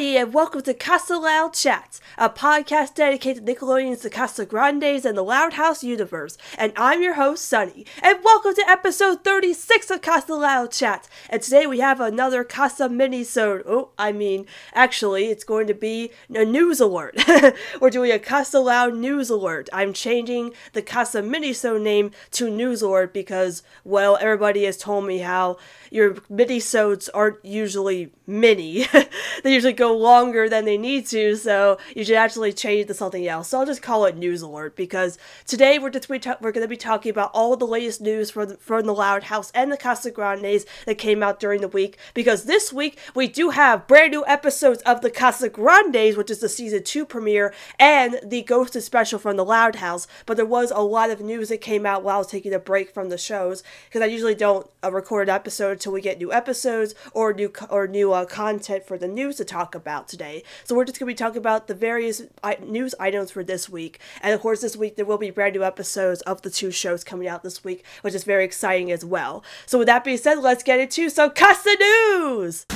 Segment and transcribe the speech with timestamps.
[0.00, 5.04] everybody, and welcome to Casa Loud Chats, a podcast dedicated to Nickelodeon's The Casa Grandes
[5.04, 6.38] and the Loud House universe.
[6.56, 7.84] And I'm your host, Sunny.
[8.02, 11.10] And welcome to episode 36 of Casa Loud Chats.
[11.28, 13.62] And today we have another Casa mini-sode.
[13.66, 17.22] Oh, I mean, actually, it's going to be a news alert.
[17.80, 19.68] We're doing a Casa Loud news alert.
[19.70, 25.18] I'm changing the Casa mini-sode name to news alert because, well, everybody has told me
[25.18, 25.58] how
[25.90, 28.86] your mini-sodes aren't usually mini.
[29.42, 33.26] they usually go longer than they need to, so you should actually change to something
[33.26, 33.48] else.
[33.48, 36.76] So I'll just call it News Alert because today we're just we're going to be
[36.76, 40.10] talking about all the latest news from the, from the Loud House and the Casa
[40.10, 41.98] Grandes that came out during the week.
[42.14, 46.40] Because this week we do have brand new episodes of the Casa Grandes, which is
[46.40, 50.06] the season two premiere, and the Ghosted special from the Loud House.
[50.26, 52.58] But there was a lot of news that came out while I was taking a
[52.58, 56.18] break from the shows because I usually don't uh, record an episode until we get
[56.18, 60.42] new episodes or new or new uh, content for the news to talk about today.
[60.64, 62.22] So we're just going to be talking about the various
[62.62, 64.00] news items for this week.
[64.20, 67.04] And of course, this week there will be brand new episodes of the two shows
[67.04, 69.42] coming out this week, which is very exciting as well.
[69.66, 72.66] So with that being said, let's get into some the News!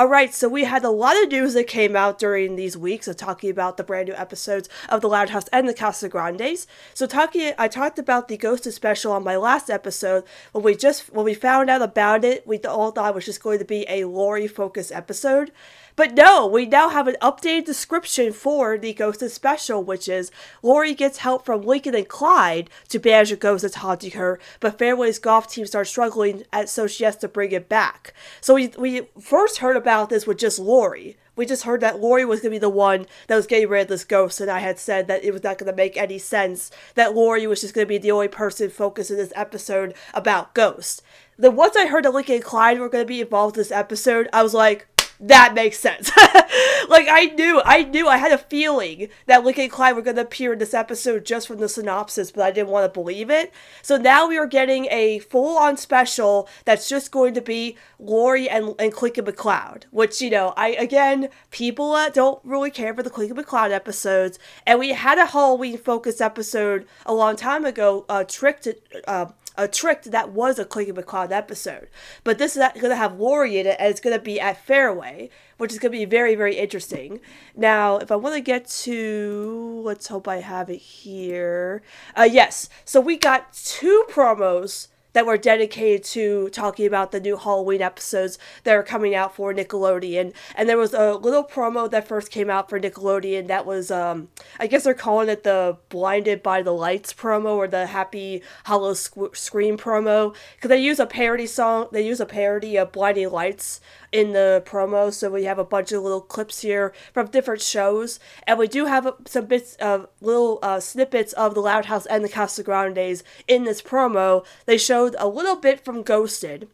[0.00, 3.18] Alright, so we had a lot of news that came out during these weeks of
[3.18, 6.66] talking about the brand new episodes of The Loud House and the Casa Grandes.
[6.94, 10.24] So talking I talked about the Ghosted special on my last episode.
[10.52, 13.42] When we just when we found out about it, we all thought it was just
[13.42, 15.52] going to be a Lori focused episode.
[16.00, 20.30] But no, we now have an updated description for the Ghosted special, which is
[20.62, 24.78] Lori gets help from Lincoln and Clyde to banish a ghost that's haunting her, but
[24.78, 28.14] Fairway's golf team starts struggling, and so she has to bring it back.
[28.40, 31.18] So we, we first heard about this with just Lori.
[31.36, 33.82] We just heard that Lori was going to be the one that was getting rid
[33.82, 36.16] of this ghost, and I had said that it was not going to make any
[36.16, 39.92] sense that Lori was just going to be the only person focused in this episode
[40.14, 41.02] about ghosts.
[41.40, 43.72] Then once I heard that Lincoln and Clyde were going to be involved in this
[43.72, 44.86] episode, I was like,
[45.20, 46.10] that makes sense.
[46.88, 50.16] like I knew, I knew, I had a feeling that Lincoln and Clyde were going
[50.16, 53.30] to appear in this episode just from the synopsis, but I didn't want to believe
[53.30, 53.52] it.
[53.82, 58.74] So now we are getting a full-on special that's just going to be Lori and
[58.78, 63.10] and Clincoln McCloud, which you know, I again, people uh, don't really care for the
[63.10, 68.24] Clincoln McCloud episodes, and we had a Halloween focused episode a long time ago, uh,
[68.24, 68.68] tricked.
[69.06, 69.26] Uh,
[69.60, 71.88] a trick that was a Clincoln McCloud episode.
[72.24, 74.64] But this is going to have Lori in it, and it's going to be at
[74.64, 75.28] Fairway,
[75.58, 77.20] which is going to be very, very interesting.
[77.54, 81.82] Now, if I want to get to, let's hope I have it here.
[82.16, 87.36] Uh, yes, so we got two promos that were dedicated to talking about the new
[87.36, 90.32] Halloween episodes that are coming out for Nickelodeon.
[90.54, 94.28] And there was a little promo that first came out for Nickelodeon that was, um,
[94.58, 98.94] I guess they're calling it the Blinded by the Lights promo or the Happy Hollow
[98.94, 100.34] Sc- Scream promo.
[100.56, 103.80] Because they use a parody song, they use a parody of Blinding Lights
[104.12, 105.12] in the promo.
[105.12, 108.86] So we have a bunch of little clips here from different shows, and we do
[108.86, 113.22] have some bits of little uh, snippets of the Loud House and the Casa Grandes
[113.46, 114.44] in this promo.
[114.66, 116.68] They showed a little bit from Ghosted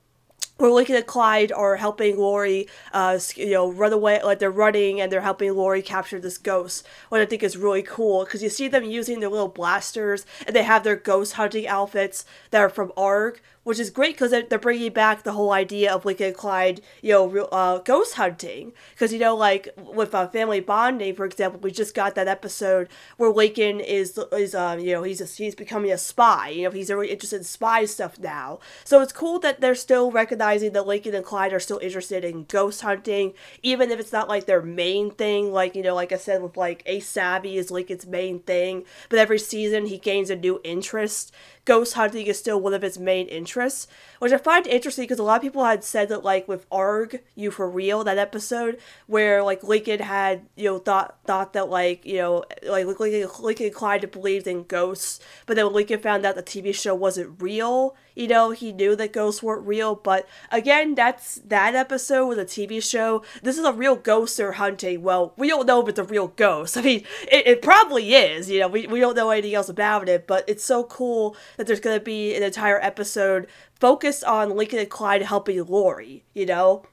[0.59, 5.01] where Lincoln and Clyde are helping Lori, uh, you know, run away, like they're running
[5.01, 8.49] and they're helping Lori capture this ghost, what I think is really cool because you
[8.49, 12.71] see them using their little blasters and they have their ghost hunting outfits that are
[12.71, 16.37] from ARG, which is great because they're, bringing back the whole idea of Lincoln and
[16.37, 18.73] Clyde, you know, uh, ghost hunting.
[18.95, 22.89] Because, you know, like with uh, Family Bonding, for example, we just got that episode
[23.17, 26.51] where Lincoln is, is um, you know, he's, a, he's becoming a spy.
[26.51, 28.61] You know, he's really interested in spy stuff now.
[28.85, 32.45] So it's cool that they're still recognizing that Lincoln and Clyde are still interested in
[32.45, 35.53] ghost hunting, even if it's not like their main thing.
[35.53, 38.85] Like, you know, like I said, with like Ace Savvy is Lincoln's main thing.
[39.09, 41.35] But every season he gains a new interest
[41.67, 43.87] ghost hunting is still one of its main interests,
[44.21, 47.21] which I find interesting because a lot of people had said that like with Arg,
[47.35, 52.07] you for real that episode where like Lincoln had you know thought thought that like
[52.07, 56.43] you know like Lincoln, Lincoln Clyde believed in ghosts, but then Lincoln found out the
[56.43, 59.95] TV show wasn't real, you know he knew that ghosts weren't real.
[59.95, 63.23] But again, that's that episode with a TV show.
[63.43, 65.03] This is a real ghost they're hunting.
[65.03, 66.77] Well, we don't know if it's a real ghost.
[66.79, 68.51] I mean, it, it probably is.
[68.51, 71.69] You know, we we don't know anything else about it, but it's so cool that
[71.69, 73.47] there's going to be an entire episode
[73.79, 76.85] focused on Lincoln and Clyde helping Lori, you know?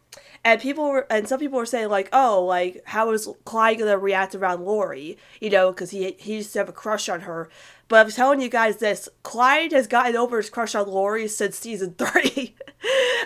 [0.45, 3.97] and people were, and some people were saying like, oh, like how is Clyde gonna
[3.97, 5.17] react around Lori?
[5.39, 7.49] You know, because he he used to have a crush on her.
[7.93, 11.59] But I'm telling you guys this: Clyde has gotten over his crush on Lori since
[11.59, 12.55] season three.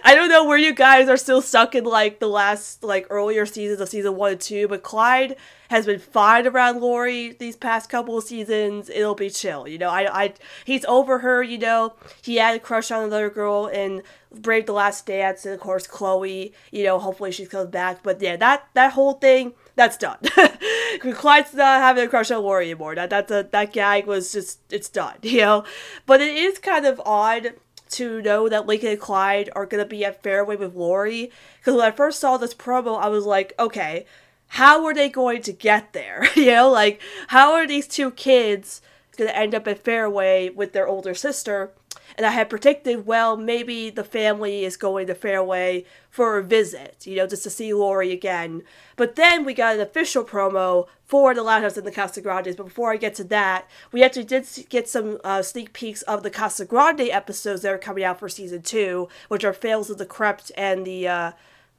[0.03, 3.45] I don't know where you guys are still stuck in like the last like earlier
[3.45, 5.37] seasons of season one and two, but Clyde
[5.69, 8.89] has been fine around Lori these past couple of seasons.
[8.89, 9.89] It'll be chill, you know.
[9.89, 10.33] I, I,
[10.65, 11.93] he's over her, you know.
[12.21, 14.03] He had a crush on another girl in
[14.33, 16.51] Brave the Last Dance, and of course Chloe.
[16.71, 18.03] You know, hopefully she comes back.
[18.03, 20.19] But yeah, that that whole thing that's done.
[20.97, 22.95] Clyde's not having a crush on Lori anymore.
[22.95, 25.63] That that's a, that gag was just it's done, you know.
[26.05, 27.53] But it is kind of odd
[27.89, 31.31] to know that Lincoln and Clyde are gonna be at Fairway with Lori.
[31.59, 34.05] Because when I first saw this promo, I was like, okay,
[34.47, 36.27] how are they going to get there?
[36.35, 38.81] you know, like how are these two kids
[39.17, 41.71] gonna end up at Fairway with their older sister?
[42.17, 47.05] And I had predicted, well, maybe the family is going to Fairway for a visit,
[47.05, 48.63] you know, just to see Lori again.
[48.95, 52.55] But then we got an official promo for the Loud and the Casa Grandes.
[52.55, 56.23] But before I get to that, we actually did get some uh, sneak peeks of
[56.23, 59.97] the Casa Grande episodes that are coming out for season two, which are Fails of
[59.97, 61.07] the Crypt and the.
[61.07, 61.31] Uh,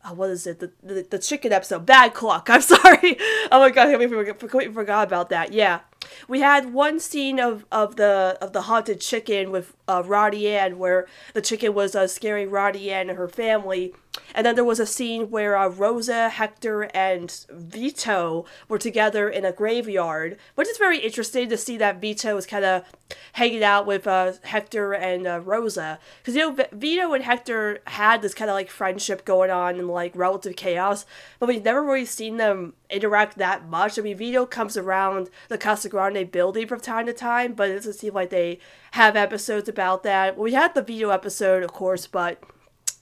[0.05, 0.61] uh, what is it?
[0.61, 1.85] The, the, the chicken episode.
[1.85, 2.49] Bad Cluck.
[2.51, 3.19] I'm sorry.
[3.51, 5.53] oh my god, I completely forgot about that.
[5.53, 5.81] Yeah.
[6.27, 10.79] We had one scene of, of the of the haunted chicken with uh, Ronnie Anne
[10.79, 13.95] where the chicken was uh, scaring Ronnie Anne and her family
[14.35, 19.45] and then there was a scene where uh, Rosa, Hector, and Vito were together in
[19.45, 22.85] a graveyard, which is very interesting to see that Vito is kind of
[23.33, 25.99] hanging out with uh, Hector and uh, Rosa.
[26.21, 29.89] Because, you know, Vito and Hector had this kind of like friendship going on in
[29.89, 31.07] like relative chaos,
[31.39, 33.99] but we've never really seen them interact that much.
[33.99, 37.75] I mean, Vito comes around the Casa Grande building from time to time, but it
[37.75, 38.59] doesn't seem like they
[38.93, 40.39] have episodes about that.
[40.39, 42.43] we had the Vito episode, of course, but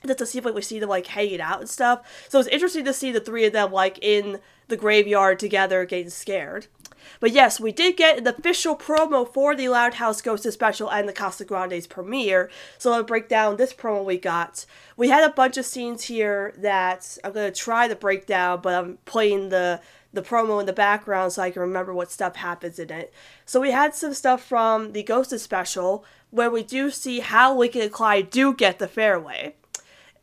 [0.06, 2.26] just to see if like we see them like hanging out and stuff.
[2.28, 6.10] So it's interesting to see the three of them like in the graveyard together getting
[6.10, 6.66] scared.
[7.20, 11.08] But yes, we did get an official promo for the Loud House Ghost special and
[11.08, 12.50] the Casa Grandes premiere.
[12.78, 14.66] So I'll break down this promo we got.
[14.96, 18.74] We had a bunch of scenes here that I'm gonna try to break down, but
[18.74, 19.80] I'm playing the
[20.12, 23.12] the promo in the background so I can remember what stuff happens in it.
[23.44, 27.82] So we had some stuff from the Ghosted special where we do see how Lincoln
[27.82, 29.54] and Clyde do get the fairway.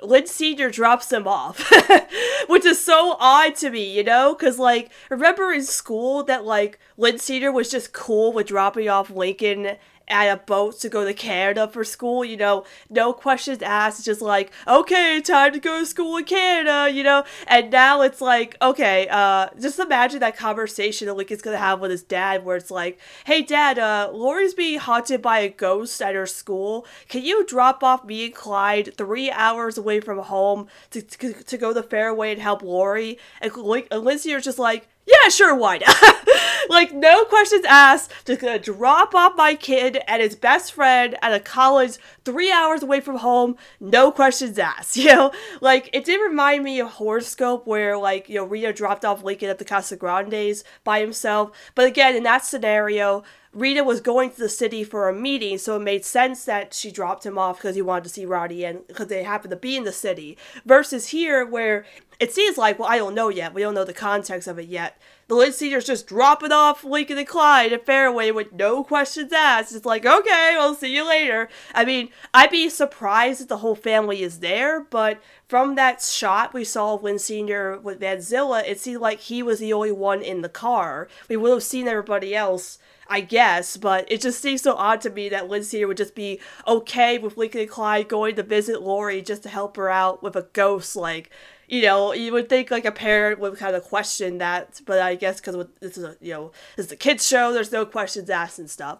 [0.04, 0.70] Lynn Sr.
[0.70, 1.72] drops them off,
[2.48, 4.36] which is so odd to me, you know?
[4.36, 7.52] Because, like, remember in school that, like, Lynn Sr.
[7.52, 9.78] was just cool with dropping off Lincoln
[10.14, 14.06] at a boat to go to Canada for school, you know, no questions asked, it's
[14.06, 18.22] just like, okay, time to go to school in Canada, you know, and now it's
[18.22, 22.56] like, okay, uh, just imagine that conversation that Lincoln's gonna have with his dad where
[22.56, 27.24] it's like, hey dad, uh, Lori's being haunted by a ghost at her school, can
[27.24, 31.74] you drop off me and Clyde three hours away from home to, to, to go
[31.74, 33.18] to Fairway and help Lori?
[33.42, 34.38] And, and Lynn Sr.
[34.38, 36.28] is just like, yeah, sure, why not?
[36.70, 38.12] like, no questions asked.
[38.26, 42.84] Just gonna drop off my kid and his best friend at a college three hours
[42.84, 43.56] away from home.
[43.80, 44.98] No questions asked.
[45.04, 49.04] You know, like it did remind me of Horoscope, where like you know Rita dropped
[49.04, 51.52] off Lincoln at the Casa Grandes by himself.
[51.76, 53.24] But again, in that scenario,
[53.54, 56.92] Rita was going to the city for a meeting, so it made sense that she
[56.92, 59.76] dropped him off because he wanted to see Roddy and because they happened to be
[59.76, 60.38] in the city.
[60.66, 61.86] Versus here, where
[62.20, 63.54] it seems like, well, I don't know yet.
[63.54, 65.00] We don't know the context of it yet.
[65.28, 69.74] The Lynn Senior's just dropping off Lincoln and Clyde at Fairway with no questions asked.
[69.76, 71.50] It's like, okay, we'll see you later.
[71.74, 76.54] I mean, I'd be surprised if the whole family is there, but from that shot
[76.54, 80.22] we saw of Lynn Senior with Vanzilla, it seemed like he was the only one
[80.22, 81.08] in the car.
[81.30, 85.10] We would have seen everybody else I guess, but it just seems so odd to
[85.10, 85.88] me that Lynn Sr.
[85.88, 89.78] would just be okay with Lincoln and Clyde going to visit Lori just to help
[89.78, 90.96] her out with a ghost.
[90.96, 91.30] Like,
[91.68, 95.16] you know, you would think like a parent would kind of question that, but I
[95.16, 98.30] guess because this is a you know this is a kids show, there's no questions
[98.30, 99.00] asked and stuff.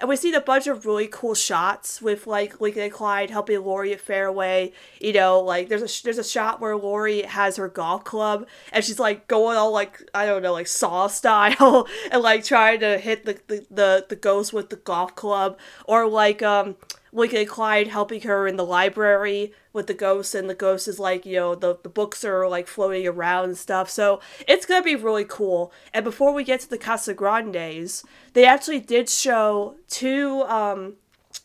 [0.00, 3.62] And we see a bunch of really cool shots with like Lincoln and Clyde helping
[3.62, 4.72] Lori at Fairway.
[5.00, 8.84] You know, like there's a there's a shot where Lori has her golf club and
[8.84, 12.98] she's like going all like I don't know like saw style and like trying to
[12.98, 16.76] hit the the, the, the ghost with the golf club or like um
[17.12, 21.26] And Clyde helping her in the library with the ghosts, and the ghost is like,
[21.26, 23.90] you know, the, the books are like floating around and stuff.
[23.90, 25.72] So it's gonna be really cool.
[25.92, 30.94] And before we get to the Casa Grandes, they actually did show two um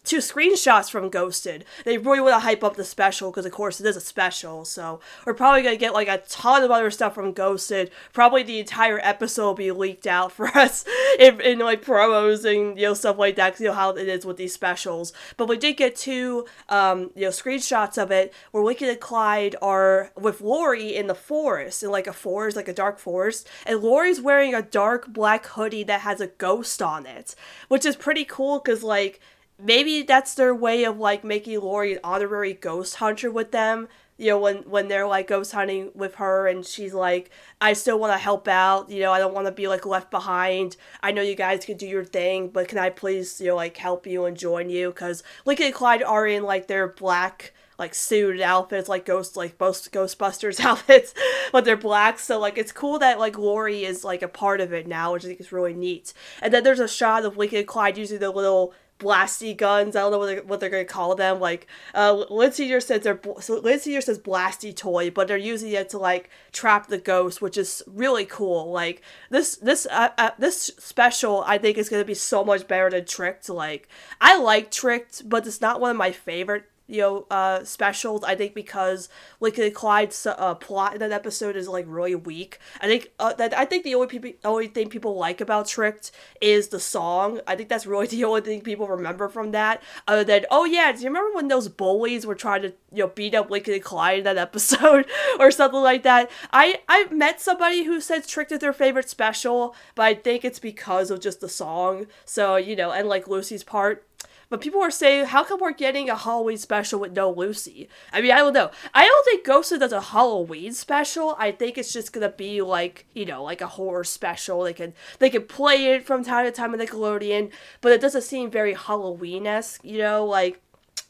[0.07, 1.65] two screenshots from Ghosted.
[1.83, 4.65] They really want to hype up the special because, of course, it is a special.
[4.65, 7.91] So we're probably gonna get like a ton of other stuff from Ghosted.
[8.13, 10.85] Probably the entire episode will be leaked out for us
[11.19, 13.53] in, in like promos and you know stuff like that.
[13.53, 15.13] Cause, you know how it is with these specials.
[15.35, 19.55] But we did get two um, you know screenshots of it where Wicked and Clyde
[19.61, 23.81] are with Lori in the forest in like a forest, like a dark forest, and
[23.81, 27.35] Lori's wearing a dark black hoodie that has a ghost on it,
[27.67, 29.19] which is pretty cool because like
[29.59, 33.87] maybe that's their way of like making Lori an honorary ghost hunter with them.
[34.19, 37.29] You know, when when they're like ghost hunting with her, and she's like,
[37.61, 38.89] "I still want to help out.
[38.89, 40.75] You know, I don't want to be like left behind.
[41.03, 43.77] I know you guys can do your thing, but can I please, you know, like
[43.77, 44.89] help you and join you?
[44.89, 49.59] Because Lincoln and Clyde are in like their black like suited outfits, like ghost, like
[49.59, 51.13] most Ghostbusters outfits,
[51.51, 52.19] but they're black.
[52.19, 55.25] So like it's cool that like Lori is like a part of it now, which
[55.25, 56.13] I think is really neat.
[56.41, 59.95] And then there's a shot of Lincoln and Clyde using the little blasty guns.
[59.95, 61.39] I don't know what they're, what they're gonna call them.
[61.39, 65.71] Like uh, Lindsay here says they're so Lindsay here says blasty toy, but they're using
[65.71, 68.71] it to like trap the ghost, which is really cool.
[68.71, 72.89] Like this this uh, uh, this special, I think is gonna be so much better
[72.89, 73.49] than Tricked.
[73.49, 73.87] Like
[74.19, 78.23] I like Tricked, but it's not one of my favorite you know, uh, specials.
[78.23, 82.59] I think because Lincoln and Clyde's uh, plot in that episode is like really weak.
[82.81, 86.11] I think uh, that I think the only people, only thing people like about Tricked
[86.39, 87.41] is the song.
[87.45, 89.83] I think that's really the only thing people remember from that.
[90.07, 93.07] Other than oh yeah, do you remember when those bullies were trying to you know
[93.07, 95.05] beat up Lincoln and Clyde in that episode
[95.39, 96.31] or something like that?
[96.53, 100.59] I I met somebody who said Tricked is their favorite special, but I think it's
[100.59, 102.07] because of just the song.
[102.23, 104.06] So you know, and like Lucy's part
[104.49, 107.89] but people are saying, how come we're getting a Halloween special with no Lucy?
[108.13, 108.71] I mean, I don't know.
[108.93, 111.35] I don't think Ghosted does a Halloween special.
[111.37, 114.63] I think it's just gonna be like, you know, like a horror special.
[114.63, 117.51] They can they can play it from time to time on Nickelodeon,
[117.81, 120.61] but it doesn't seem very Halloween esque, you know, like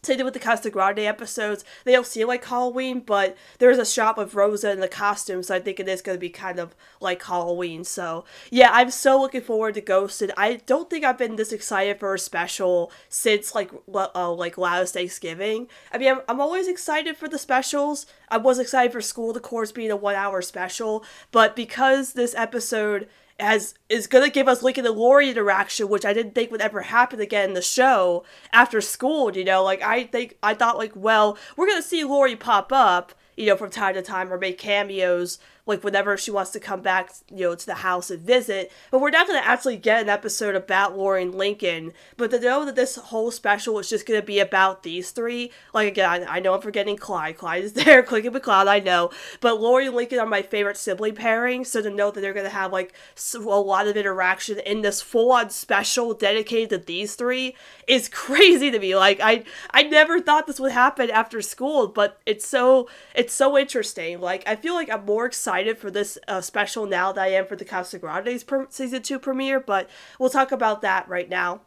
[0.03, 1.65] same thing with the Casa Grande episodes.
[1.83, 5.55] They don't seem like Halloween, but there's a shot with Rosa in the costume, so
[5.55, 7.83] I think it is going to be kind of like Halloween.
[7.83, 10.31] So, yeah, I'm so looking forward to Ghosted.
[10.37, 14.93] I don't think I've been this excited for a special since, like, uh, like last
[14.93, 15.67] Thanksgiving.
[15.91, 18.05] I mean, I'm, I'm always excited for the specials.
[18.29, 22.35] I was excited for School of Course being a one hour special, but because this
[22.35, 26.61] episode as is gonna give us Lincoln and Lori interaction, which I didn't think would
[26.61, 29.35] ever happen again in the show after school.
[29.35, 33.13] You know, like I think I thought like, well, we're gonna see Lori pop up,
[33.35, 36.81] you know, from time to time or make cameos like whenever she wants to come
[36.81, 38.71] back, you know, to the house and visit.
[38.89, 41.91] But we're not going to actually get an episode about Lauren Lincoln.
[42.15, 45.51] But to know that this whole special is just going to be about these three,
[45.73, 47.37] like again, I know I'm forgetting Clyde.
[47.37, 49.11] Clyde is there, Clincoln McCloud, I know.
[49.41, 51.65] But Lauren and Lincoln are my favorite sibling pairing.
[51.65, 52.93] So to know that they're going to have like
[53.35, 57.55] a lot of interaction in this full-on special dedicated to these three
[57.87, 58.95] is crazy to me.
[58.95, 63.57] Like I, I never thought this would happen after school, but it's so, it's so
[63.57, 64.21] interesting.
[64.21, 67.29] Like I feel like I'm more excited excited for this uh, special now that I
[67.29, 71.27] am for the Casa Grande's per- season two premiere, but we'll talk about that right
[71.27, 71.61] now.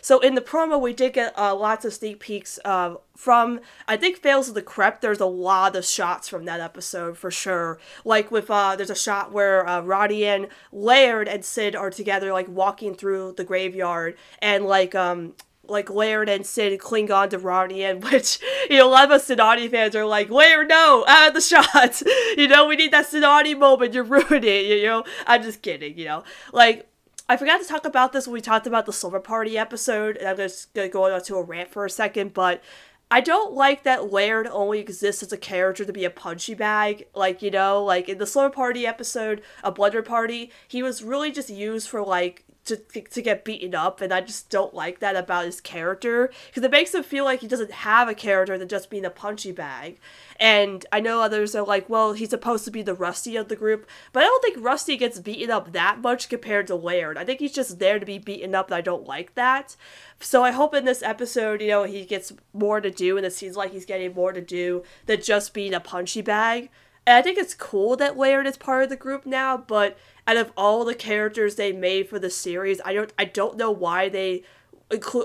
[0.00, 3.96] So in the promo, we did get uh, lots of sneak peeks uh, from I
[3.96, 5.00] think Fails of the Crypt.
[5.02, 7.78] There's a lot of shots from that episode for sure.
[8.04, 12.32] Like with uh, there's a shot where uh, Roddy and Laird and Sid are together,
[12.32, 15.34] like walking through the graveyard, and like um
[15.68, 18.38] like Laird and Sid cling on to and which,
[18.70, 21.40] you know, a lot of us Sinani fans are like, Laird, no, out of the
[21.40, 22.02] shots.
[22.36, 23.94] you know, we need that Sinani moment.
[23.94, 25.04] You're ruining it, you know?
[25.26, 26.24] I'm just kidding, you know?
[26.52, 26.88] Like,
[27.28, 30.28] I forgot to talk about this when we talked about the Silver Party episode, and
[30.28, 32.62] I'm just gonna go on to a rant for a second, but
[33.10, 37.06] I don't like that Laird only exists as a character to be a punchy bag.
[37.14, 41.30] Like, you know, like in the Slumber Party episode, a Blunder Party, he was really
[41.30, 45.16] just used for like to, to get beaten up, and I just don't like that
[45.16, 48.68] about his character because it makes him feel like he doesn't have a character than
[48.68, 49.98] just being a punchy bag.
[50.38, 53.56] And I know others are like, well, he's supposed to be the Rusty of the
[53.56, 57.16] group, but I don't think Rusty gets beaten up that much compared to Laird.
[57.16, 59.76] I think he's just there to be beaten up, and I don't like that.
[60.20, 63.32] So I hope in this episode, you know, he gets more to do, and it
[63.32, 66.70] seems like he's getting more to do than just being a punchy bag.
[67.06, 69.96] And I think it's cool that Laird is part of the group now, but
[70.26, 73.70] out of all the characters they made for the series, I don't I don't know
[73.70, 74.42] why they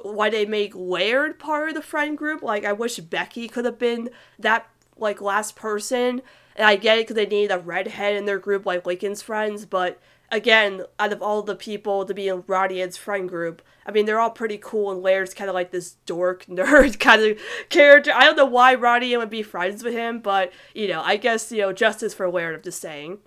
[0.04, 2.44] why they make Laird part of the friend group.
[2.44, 6.22] Like I wish Becky could have been that like last person.
[6.56, 9.66] And I get it because they need a redhead in their group like Lincoln's friends,
[9.66, 10.00] but
[10.32, 14.06] again, out of all the people to be in Ronnie Anne's friend group, I mean,
[14.06, 18.12] they're all pretty cool, and Laird's kind of like this dork, nerd kind of character.
[18.16, 21.52] I don't know why Rodian would be friends with him, but, you know, I guess,
[21.52, 23.20] you know, justice for Laird, I'm just saying.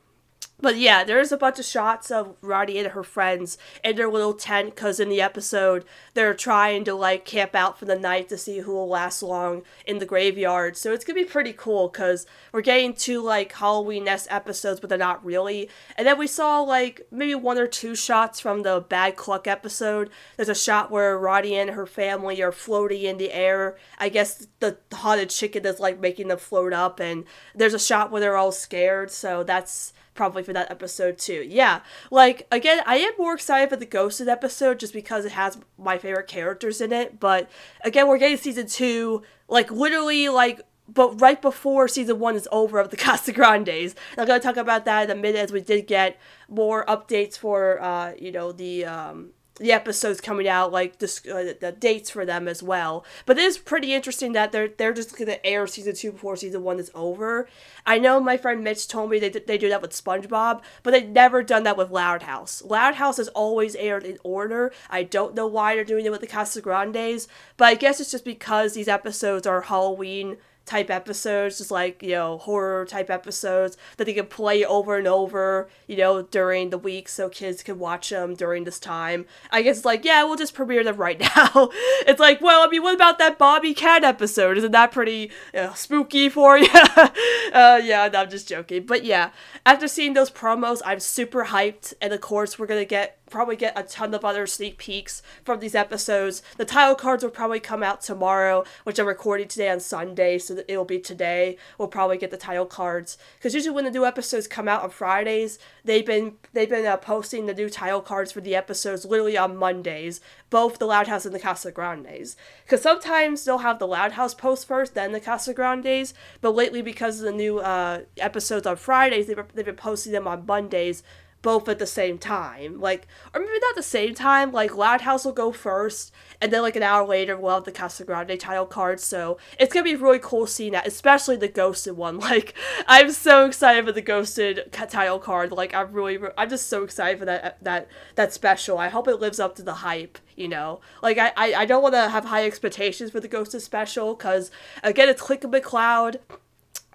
[0.65, 4.33] But yeah, there's a bunch of shots of Roddy and her friends in their little
[4.33, 8.39] tent because in the episode they're trying to like camp out for the night to
[8.39, 10.79] see who will last long in the graveyard.
[10.79, 14.89] So it's gonna be pretty cool because we're getting two like Halloween nest episodes, but
[14.89, 15.69] they're not really.
[15.99, 20.09] And then we saw like maybe one or two shots from the Bad Cluck episode.
[20.39, 23.77] There's a shot where Roddy and her family are floating in the air.
[23.99, 28.11] I guess the haunted chicken is like making them float up, and there's a shot
[28.11, 29.11] where they're all scared.
[29.11, 31.45] So that's probably for that episode too.
[31.47, 31.81] Yeah,
[32.11, 35.99] like again, I am more excited for the Ghosted episode just because it has my
[35.99, 37.21] favorite characters in it.
[37.21, 37.51] But
[37.83, 42.79] again, we're getting season two, like literally like but right before season one is over
[42.79, 43.95] of the Casa Grandes.
[44.13, 46.19] And I'm gonna talk about that in a minute as we did get
[46.49, 51.55] more updates for uh, you know, the um the episodes coming out, like the, uh,
[51.61, 53.05] the dates for them as well.
[53.25, 56.63] But it is pretty interesting that they're they're just gonna air season two before season
[56.65, 57.49] one is over.
[57.87, 61.09] I know my friend Mitch told me they they do that with SpongeBob, but they've
[61.09, 62.63] never done that with Loud House.
[62.65, 64.73] Loud House has always aired in order.
[64.91, 68.11] I don't know why they're doing it with the Casa Grandes, but I guess it's
[68.11, 73.77] just because these episodes are Halloween type episodes, just like, you know, horror type episodes
[73.97, 77.79] that they can play over and over, you know, during the week so kids can
[77.79, 79.27] watch them during this time.
[79.51, 81.71] I guess it's like, yeah, we'll just premiere them right now.
[82.07, 84.57] it's like, well, I mean, what about that Bobby Cat episode?
[84.57, 86.69] Isn't that pretty you know, spooky for you?
[86.73, 88.87] uh, yeah, no, I'm just joking.
[88.87, 89.31] But yeah,
[89.67, 91.95] after seeing those promos, I'm super hyped.
[92.01, 95.21] And of course, we're going to get probably get a ton of other sneak peeks
[95.43, 96.41] from these episodes.
[96.57, 100.63] The title cards will probably come out tomorrow, which I'm recording today on Sunday, so
[100.69, 101.59] it will be today.
[101.77, 104.91] We'll probably get the title cards because usually when the new episodes come out on
[104.91, 109.37] Fridays, they've been they've been uh, posting the new title cards for the episodes literally
[109.37, 112.37] on Mondays, both the Loud House and the Casa Grandes.
[112.65, 116.15] Because sometimes they'll have the Loud House post first, then the Casa Grandes.
[116.41, 120.29] But lately, because of the new uh, episodes on Fridays, they've, they've been posting them
[120.29, 121.03] on Mondays
[121.45, 122.81] both at the same time.
[122.81, 124.51] Like, or maybe not the same time.
[124.51, 126.11] Like, Loud House will go first,
[126.41, 128.99] and then like an hour later we'll have the Casa Grande title card.
[128.99, 132.19] So it's gonna be really cool seeing that, especially the Ghosted one.
[132.25, 132.55] Like,
[132.89, 135.53] I'm so excited for the Ghosted title card.
[135.53, 138.79] Like, I'm really, I'm just so excited for that uh, that that special.
[138.79, 140.19] I hope it lives up to the hype.
[140.35, 143.61] You know, like I I, I don't want to have high expectations for the Ghosted
[143.61, 144.51] special because
[144.83, 146.17] again it's Clincoln McCloud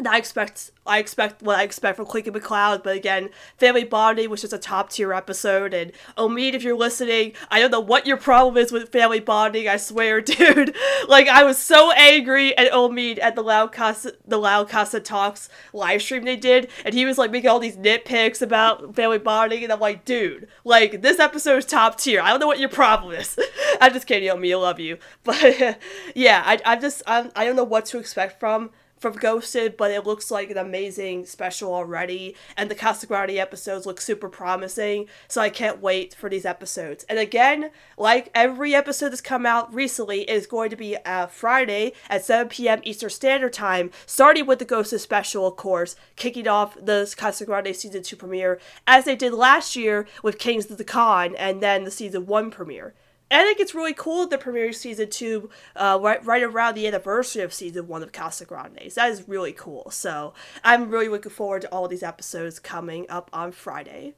[0.08, 4.42] I expect I expect what I expect from Clincoln McCloud, but again, Family Bonding was
[4.42, 5.74] just a top tier episode.
[5.74, 9.68] And Omid, if you're listening, I don't know what your problem is with Family Bonding.
[9.68, 10.76] I swear, dude.
[11.08, 15.50] like I was so angry at Omid at the Loud Casa the Loud Casa Talks
[15.74, 19.64] live stream they did, and he was like making all these nitpicks about Family Bonding,
[19.64, 22.22] and I'm like, dude, like this episode is top tier.
[22.22, 23.38] I don't know what your problem is.
[23.82, 24.52] I'm just kidding, Omid.
[24.52, 25.80] I love you, but
[26.16, 29.92] yeah, I I just I'm, I don't know what to expect from from Ghosted, but
[29.92, 35.08] it looks like an amazing special already, and the Casa Grande episodes look super promising,
[35.28, 37.06] so I can't wait for these episodes.
[37.10, 41.94] And again, like every episode that's come out recently, is going to be uh, Friday
[42.10, 42.82] at 7 p.m.
[42.84, 47.76] Eastern Standard Time, starting with the Ghosted special, of course, kicking off the Casa Grande
[47.76, 51.86] Season 2 premiere, as they did last year with Kings of the Con, and then
[51.86, 52.94] the Season 1 premiere.
[53.32, 57.44] I think it's really cool the premiere season two uh, right, right around the anniversary
[57.44, 58.96] of season one of Casa Grandes.
[58.96, 59.92] That is really cool.
[59.92, 64.16] So I'm really looking forward to all these episodes coming up on Friday.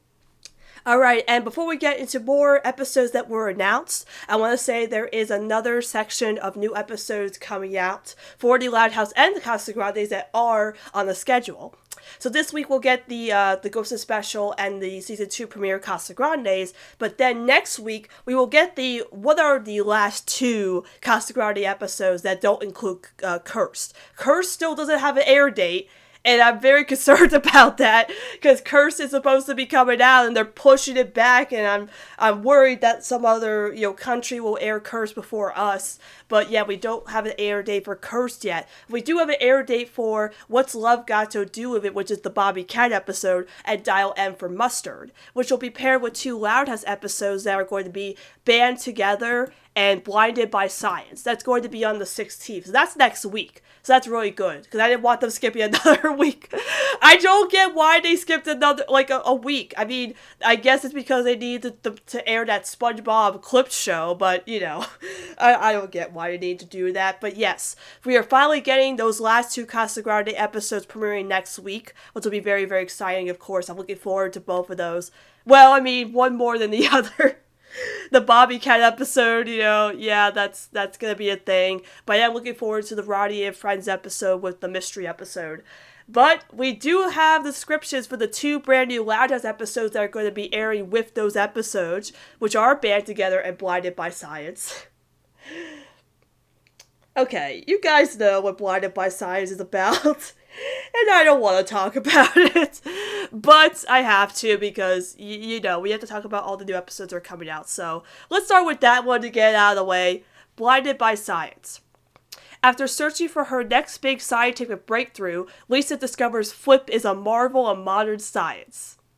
[0.84, 4.58] All right, and before we get into more episodes that were announced, I want to
[4.58, 9.36] say there is another section of new episodes coming out for the Loud House and
[9.36, 11.76] the Casa Grandes that are on the schedule.
[12.18, 15.78] So this week we'll get the uh, the Ghost special and the season two premiere
[15.78, 20.84] Casa Grandes, but then next week we will get the what are the last two
[21.00, 23.94] Casa Grande episodes that don't include uh, Cursed.
[24.16, 25.88] Cursed still doesn't have an air date,
[26.24, 30.36] and I'm very concerned about that because Curse is supposed to be coming out and
[30.36, 31.88] they're pushing it back, and I'm
[32.18, 35.98] I'm worried that some other you know country will air Curse before us.
[36.32, 38.66] But yeah, we don't have an air date for Cursed yet.
[38.88, 42.10] We do have an air date for What's Love Got to Do with It, which
[42.10, 46.14] is the Bobby Cat episode, and Dial M for Mustard, which will be paired with
[46.14, 48.16] two Loud House episodes that are going to be
[48.46, 51.22] band together and Blinded by Science.
[51.22, 52.66] That's going to be on the 16th.
[52.66, 53.62] So that's next week.
[53.82, 56.54] So that's really good because I didn't want them skipping another week.
[57.02, 59.74] I don't get why they skipped another like a, a week.
[59.76, 60.14] I mean,
[60.44, 64.46] I guess it's because they need to, to, to air that SpongeBob clip show, but
[64.46, 64.84] you know,
[65.38, 67.20] I, I don't get why they need to do that.
[67.20, 71.92] But yes, we are finally getting those last two Casa Grande episodes premiering next week,
[72.12, 73.28] which will be very very exciting.
[73.28, 75.10] Of course, I'm looking forward to both of those.
[75.44, 77.38] Well, I mean, one more than the other
[78.10, 81.82] the Bobby Cat episode, you know, yeah, that's that's gonna be a thing.
[82.06, 85.62] But yeah, I'm looking forward to the Roddy and Friends episode with the mystery episode.
[86.08, 90.02] But we do have the descriptions for the two brand new Loud House episodes that
[90.02, 94.10] are going to be airing with those episodes, which are band together and blinded by
[94.10, 94.86] science.
[97.16, 100.04] okay, you guys know what blinded by science is about.
[100.94, 102.80] and I don't want to talk about it,
[103.32, 106.64] but I have to because y- you know we have to talk about all the
[106.64, 107.68] new episodes that are coming out.
[107.68, 110.24] So let's start with that one to get out of the way.
[110.56, 111.80] Blinded by Science.
[112.62, 117.78] After searching for her next big scientific breakthrough, Lisa discovers Flip is a marvel of
[117.78, 118.98] modern science.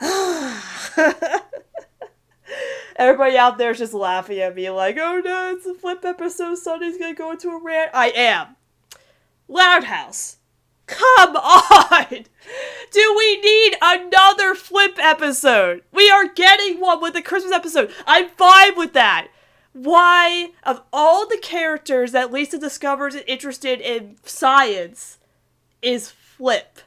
[2.98, 6.58] Everybody out there is just laughing at me, like, oh no, it's a Flip episode,
[6.58, 7.92] Sunny's gonna go into a rant.
[7.94, 8.56] I am.
[9.46, 10.36] Loud House.
[10.86, 12.24] Come on!
[12.90, 15.82] Do we need another Flip episode?
[15.92, 17.92] We are getting one with the Christmas episode.
[18.06, 19.28] I'm fine with that
[19.72, 25.18] why, of all the characters that Lisa discovers is interested in science,
[25.82, 26.80] is Flip.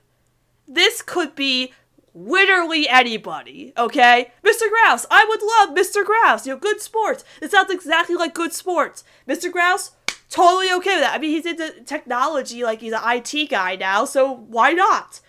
[0.67, 1.74] This could be
[2.13, 4.32] literally anybody, okay?
[4.43, 4.69] Mr.
[4.69, 6.06] Grouse, I would love Mr.
[6.06, 6.45] Grouse.
[6.45, 7.24] You know, good sports.
[7.41, 9.04] It sounds exactly like good sports.
[9.28, 9.52] Mr.
[9.52, 9.91] Grouse,
[10.30, 11.15] totally okay with that.
[11.15, 15.21] I mean, he's into technology, like he's an IT guy now, so why not?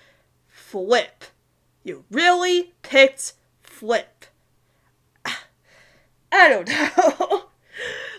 [0.48, 1.24] Flip.
[1.84, 4.26] You really picked Flip.
[6.32, 6.68] I don't
[7.20, 7.44] know.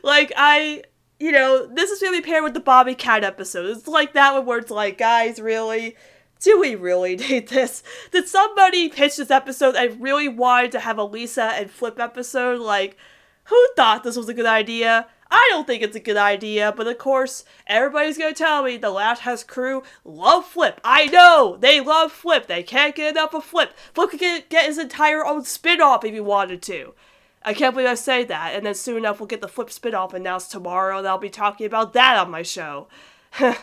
[0.04, 0.84] like I
[1.20, 3.66] you know, this is gonna be paired with the Bobby Cat episode.
[3.78, 5.96] It's like that one where it's like, guys, really?
[6.44, 7.82] Do we really need this?
[8.12, 12.60] Did somebody pitch this episode and really wanted to have a Lisa and Flip episode?
[12.60, 12.98] Like,
[13.46, 15.08] who thought this was a good idea?
[15.32, 18.92] I don't think it's a good idea, but of course, everybody's gonna tell me the
[18.92, 20.80] Loud House crew love Flip.
[20.84, 21.58] I know!
[21.60, 22.46] They love Flip.
[22.46, 23.74] They can't get enough of Flip.
[23.96, 26.94] Flip could get, get his entire own spin off if he wanted to.
[27.42, 28.54] I can't believe I say that.
[28.54, 31.30] And then soon enough, we'll get the flip spin off announced tomorrow, and I'll be
[31.30, 32.88] talking about that on my show.
[33.40, 33.56] I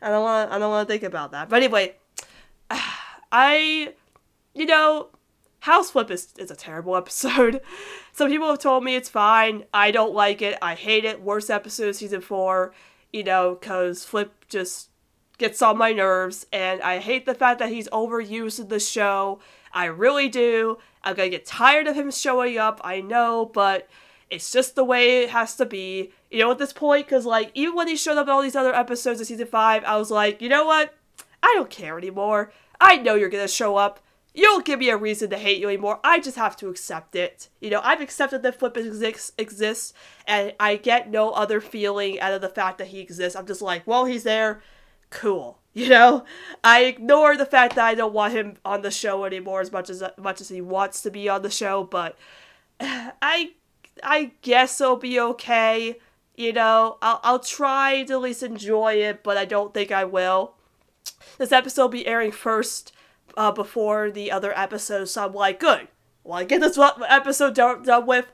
[0.00, 0.50] don't want.
[0.50, 1.48] I don't want to think about that.
[1.48, 1.96] But anyway,
[3.32, 3.94] I,
[4.54, 5.08] you know,
[5.60, 7.60] House Flip is is a terrible episode.
[8.12, 9.64] Some people have told me it's fine.
[9.72, 10.58] I don't like it.
[10.62, 11.22] I hate it.
[11.22, 12.72] Worst episode of season four.
[13.12, 14.90] You know, cause Flip just
[15.38, 19.40] gets on my nerves, and I hate the fact that he's overused in the show.
[19.72, 20.78] I really do.
[21.02, 23.88] I'm gonna get tired of him showing up, I know, but
[24.30, 26.12] it's just the way it has to be.
[26.30, 28.56] You know, at this point, because, like, even when he showed up in all these
[28.56, 30.94] other episodes of season 5, I was like, you know what?
[31.42, 32.52] I don't care anymore.
[32.80, 34.00] I know you're gonna show up.
[34.34, 35.98] You don't give me a reason to hate you anymore.
[36.04, 37.48] I just have to accept it.
[37.60, 39.92] You know, I've accepted that Flip exists, exists,
[40.26, 43.34] and I get no other feeling out of the fact that he exists.
[43.34, 44.62] I'm just like, well, he's there.
[45.10, 45.58] Cool.
[45.74, 46.24] You know,
[46.64, 49.90] I ignore the fact that I don't want him on the show anymore as much
[49.90, 52.18] as uh, much as he wants to be on the show, but
[52.80, 53.52] I
[54.02, 56.00] I guess it'll be okay.
[56.34, 60.04] You know, I'll I'll try to at least enjoy it, but I don't think I
[60.04, 60.54] will.
[61.38, 62.92] This episode will be airing first
[63.36, 65.88] uh, before the other episodes, so I'm like, good.
[66.24, 68.26] Well, I get this episode done, done with,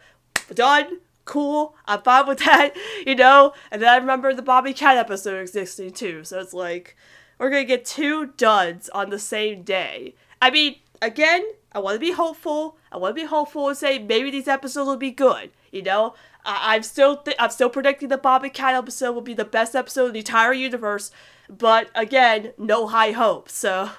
[0.52, 2.74] done, cool, I'm fine with that,
[3.06, 3.52] you know?
[3.70, 6.96] And then I remember the Bobby Cat episode existing too, so it's like,
[7.38, 10.14] we're gonna get two duds on the same day.
[10.40, 12.78] I mean, again, I want to be hopeful.
[12.92, 15.50] I want to be hopeful and say maybe these episodes will be good.
[15.72, 19.34] You know, I- am still th- I'm still predicting the Bobby Cat episode will be
[19.34, 21.10] the best episode in the entire universe.
[21.48, 23.48] But again, no high hope.
[23.48, 23.90] So,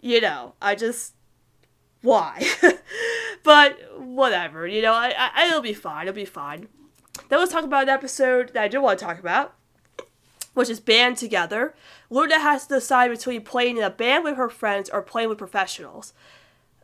[0.00, 1.14] you know, I just
[2.02, 2.44] why?
[3.42, 4.66] but whatever.
[4.66, 6.08] You know, I, I it'll be fine.
[6.08, 6.68] It'll be fine.
[7.28, 9.54] Then let's talk about an episode that I do want to talk about
[10.54, 11.74] which is band together.
[12.10, 15.38] Luna has to decide between playing in a band with her friends or playing with
[15.38, 16.12] professionals.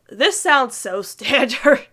[0.08, 1.86] This sounds so standard.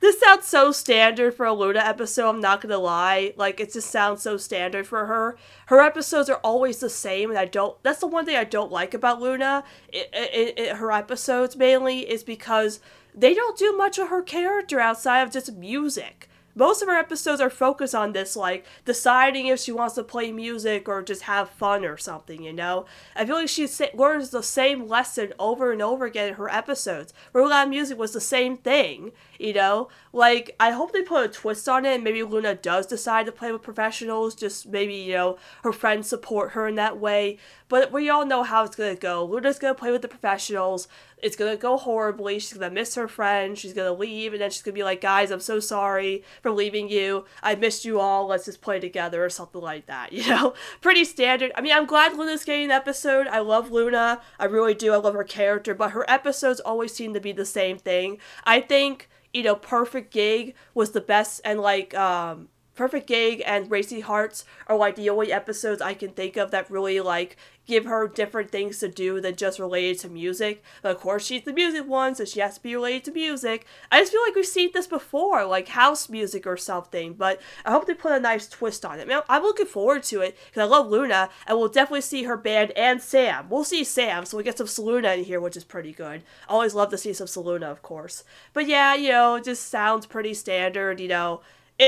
[0.00, 3.34] This sounds so standard for a Luna episode, I'm not gonna lie.
[3.36, 5.36] Like, it just sounds so standard for her.
[5.66, 7.80] Her episodes are always the same, and I don't.
[7.82, 9.64] That's the one thing I don't like about Luna.
[9.92, 12.80] It, it, it, her episodes mainly is because
[13.14, 17.40] they don't do much of her character outside of just music most of her episodes
[17.40, 21.50] are focused on this, like deciding if she wants to play music or just have
[21.50, 22.86] fun or something, you know?
[23.16, 27.12] I feel like she learns the same lesson over and over again in her episodes.
[27.32, 29.88] Rule Out Music was the same thing, you know?
[30.12, 33.32] Like, I hope they put a twist on it and maybe Luna does decide to
[33.32, 37.38] play with professionals, just maybe, you know, her friends support her in that way.
[37.68, 39.24] But we all know how it's gonna go.
[39.24, 40.88] Luna's gonna play with the professionals
[41.24, 42.38] it's gonna go horribly.
[42.38, 43.58] She's gonna miss her friend.
[43.58, 46.90] She's gonna leave, and then she's gonna be like, "Guys, I'm so sorry for leaving
[46.90, 47.24] you.
[47.42, 48.26] I missed you all.
[48.26, 50.12] Let's just play together," or something like that.
[50.24, 51.50] You know, pretty standard.
[51.54, 53.26] I mean, I'm glad Luna's getting an episode.
[53.26, 54.20] I love Luna.
[54.38, 54.92] I really do.
[54.92, 58.18] I love her character, but her episodes always seem to be the same thing.
[58.44, 63.70] I think you know, Perfect Gig was the best, and like um Perfect Gig and
[63.70, 67.84] Racy Hearts are like the only episodes I can think of that really like give
[67.86, 70.62] her different things to do than just related to music.
[70.82, 73.66] But of course, she's the music one, so she has to be related to music.
[73.90, 77.14] I just feel like we've seen this before, like house music or something.
[77.14, 79.02] But I hope they put a nice twist on it.
[79.02, 82.24] I mean, I'm looking forward to it because I love Luna, and we'll definitely see
[82.24, 83.48] her band and Sam.
[83.48, 86.22] We'll see Sam, so we get some Saluna in here, which is pretty good.
[86.48, 88.24] I Always love to see some Saluna, of course.
[88.52, 91.00] But yeah, you know, it just sounds pretty standard.
[91.00, 91.40] You know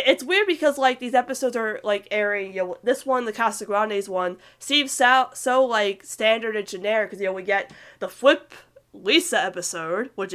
[0.04, 2.54] it's weird because like these episodes are like airing.
[2.54, 7.20] You know, this one, the Casagrandes one, seems so so like standard and generic because
[7.20, 8.52] you know we get the flip
[9.02, 10.34] Lisa episode, which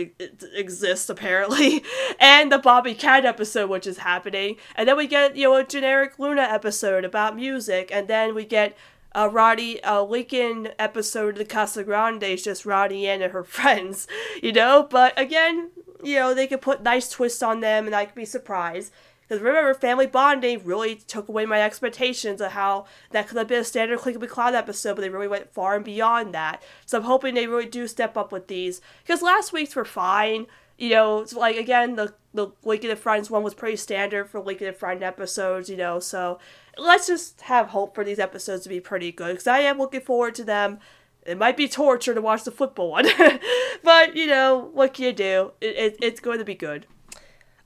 [0.54, 1.84] exists apparently,
[2.19, 5.63] and the Bobby Cat episode, which is happening, and then we get you know a
[5.63, 8.78] generic Luna episode about music, and then we get
[9.13, 14.08] a Roddy a Lincoln episode of the casa Casagrandes, just Ronnie Anne and her friends,
[14.41, 14.88] you know.
[14.89, 15.71] But again,
[16.04, 18.91] you know they could put nice twists on them, and I could be surprised.
[19.32, 23.62] Because remember, family bonding really took away my expectations of how that could have been
[23.62, 26.62] a standard Click Cloud episode, but they really went far and beyond that.
[26.86, 28.82] So I'm hoping they really do step up with these.
[29.02, 30.48] Because last week's were fine.
[30.78, 34.67] You know, like again, the the Lincoln and Friends one was pretty standard for Lincoln
[34.67, 36.38] and Friend episodes, you know, so
[36.78, 40.02] let's just have hope for these episodes to be pretty good because I am looking
[40.02, 40.80] forward to them.
[41.26, 43.06] It might be torture to watch the football one,
[43.84, 45.54] but you know, what can you do?
[45.62, 46.86] It, it, it's going to be good.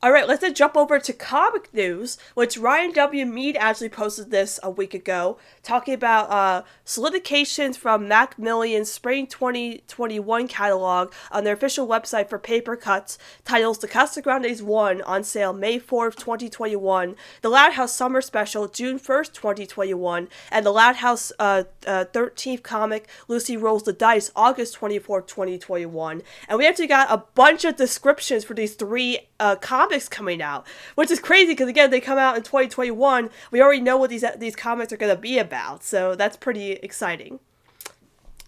[0.05, 3.25] All right, let's jump over to comic news, which Ryan W.
[3.25, 10.47] Mead actually posted this a week ago, talking about uh, solidifications from Macmillan's Spring 2021
[10.47, 13.17] catalog on their official website for Papercutz.
[13.45, 18.99] Titles The Casagrandes 1 on sale May 4th, 2021, The Loud House Summer Special June
[18.99, 24.79] 1st, 2021, and The Loud House uh, uh, 13th comic Lucy Rolls the Dice August
[24.79, 26.21] 24th, 2021.
[26.47, 30.65] And we actually got a bunch of descriptions for these three uh, comics coming out,
[30.95, 33.29] which is crazy because again they come out in 2021.
[33.51, 36.73] We already know what these these comics are going to be about, so that's pretty
[36.73, 37.39] exciting.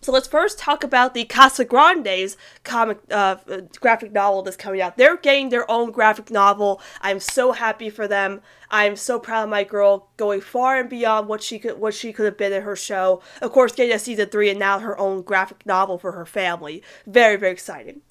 [0.01, 3.37] So let's first talk about the Casagrandes comic uh,
[3.79, 4.95] graphic novel that's coming out.
[4.95, 6.79] They're getting their own graphic novel.
[7.01, 8.41] I'm so happy for them.
[8.69, 12.13] I'm so proud of my girl going far and beyond what she could what she
[12.13, 13.21] could have been in her show.
[13.41, 16.83] Of course, getting a season three and now her own graphic novel for her family.
[17.05, 18.01] Very very exciting.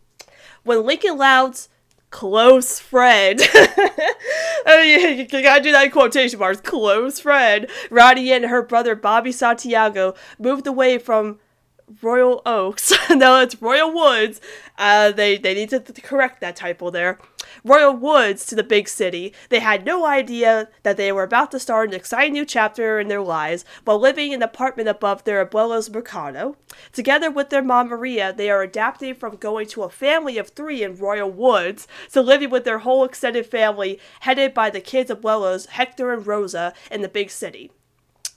[0.64, 1.68] When Lincoln Loud's
[2.16, 3.38] close friend.
[4.66, 6.62] I mean, you gotta do that in quotation marks.
[6.62, 7.66] Close friend.
[7.90, 11.38] Roddy and her brother Bobby Santiago moved away from
[12.00, 12.90] Royal Oaks.
[13.10, 14.40] no, it's Royal Woods.
[14.78, 17.18] Uh, they they need to, to correct that typo there.
[17.64, 19.32] Royal Woods to the big city.
[19.48, 23.08] They had no idea that they were about to start an exciting new chapter in
[23.08, 26.56] their lives while living in an apartment above their abuelo's mercado.
[26.92, 30.82] Together with their mom Maria, they are adapting from going to a family of three
[30.82, 35.66] in Royal Woods to living with their whole extended family, headed by the kids' abuelos
[35.66, 37.70] Hector and Rosa in the big city.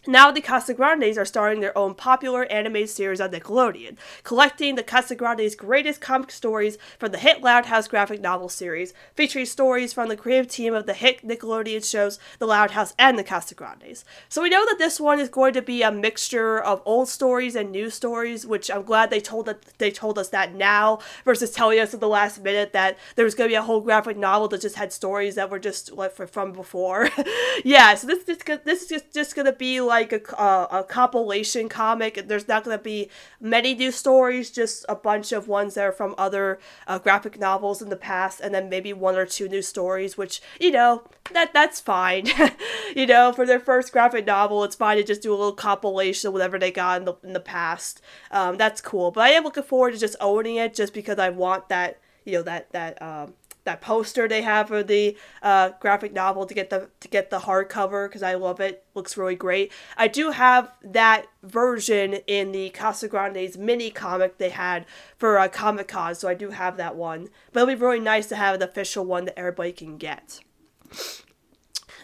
[0.07, 5.57] Now the Casagrandes are starting their own popular animated series on Nickelodeon, collecting the Casagrandes'
[5.57, 10.15] greatest comic stories from the hit Loud House graphic novel series, featuring stories from the
[10.15, 14.05] creative team of the hit Nickelodeon shows The Loud House and the Casagrandes.
[14.29, 17.57] So we know that this one is going to be a mixture of old stories
[17.57, 21.51] and new stories, which I'm glad they told that they told us that now versus
[21.51, 24.15] telling us at the last minute that there was going to be a whole graphic
[24.15, 27.09] novel that just had stories that were just like from before.
[27.65, 30.83] yeah, so this this this is just, just going to be like a, uh, a
[30.83, 32.15] compilation comic.
[32.15, 33.09] And there's not going to be
[33.41, 37.81] many new stories, just a bunch of ones that are from other uh, graphic novels
[37.81, 41.51] in the past, and then maybe one or two new stories, which, you know, that
[41.53, 42.27] that's fine.
[42.95, 46.27] you know, for their first graphic novel, it's fine to just do a little compilation
[46.27, 48.01] of whatever they got in the, in the past.
[48.31, 49.11] Um, that's cool.
[49.11, 52.33] But I am looking forward to just owning it just because I want that, you
[52.33, 53.33] know, that, that, um,
[53.69, 57.39] that poster they have for the uh, graphic novel to get the to get the
[57.39, 58.83] hardcover because I love it.
[58.95, 59.71] Looks really great.
[59.95, 64.85] I do have that version in the Casagrandes mini comic they had
[65.17, 67.29] for uh, Comic Con, so I do have that one.
[67.53, 70.39] But it'll be really nice to have an official one that everybody can get.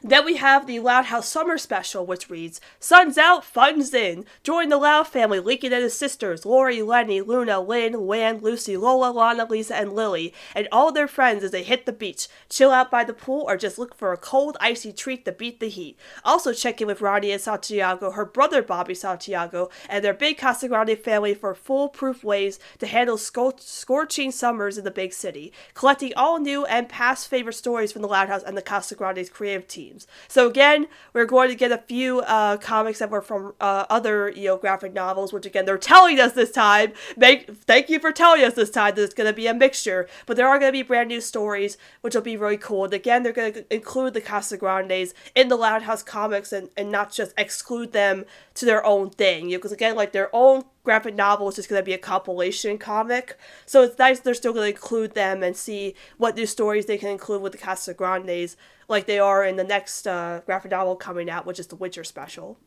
[0.08, 4.24] Then we have the Loud House Summer Special, which reads Sun's out, fun's in.
[4.44, 9.10] Join the Loud family, Lincoln and his sisters, Lori, Leni, Luna, Lynn, Lan, Lucy, Lola,
[9.10, 12.92] Lana, Lisa, and Lily, and all their friends as they hit the beach, chill out
[12.92, 15.98] by the pool, or just look for a cold, icy treat to beat the heat.
[16.24, 21.00] Also check in with Ronnie Anne Santiago, her brother Bobby Santiago, and their big Casagrande
[21.00, 26.64] family for foolproof ways to handle scorching summers in the big city, collecting all new
[26.66, 29.95] and past favorite stories from the Loud House and the Casagrande's creative team.
[30.28, 34.30] So again, we're going to get a few uh, comics that were from uh, other
[34.30, 36.94] you know graphic novels, which again they're telling us this time.
[37.18, 40.08] Make, thank you for telling us this time that it's going to be a mixture,
[40.26, 42.86] but there are going to be brand new stories, which will be really cool.
[42.86, 46.92] And again, they're going to include the Casagrandes in the Loud House comics and, and
[46.92, 49.50] not just exclude them to their own thing.
[49.50, 51.98] Because you know, again, like their own graphic novel is just going to be a
[51.98, 53.38] compilation comic.
[53.66, 56.98] So it's nice they're still going to include them and see what new stories they
[56.98, 58.56] can include with the Casagrandes,
[58.88, 62.04] like they are in the next uh, graphic novel coming out, which is the Winter
[62.04, 62.58] special.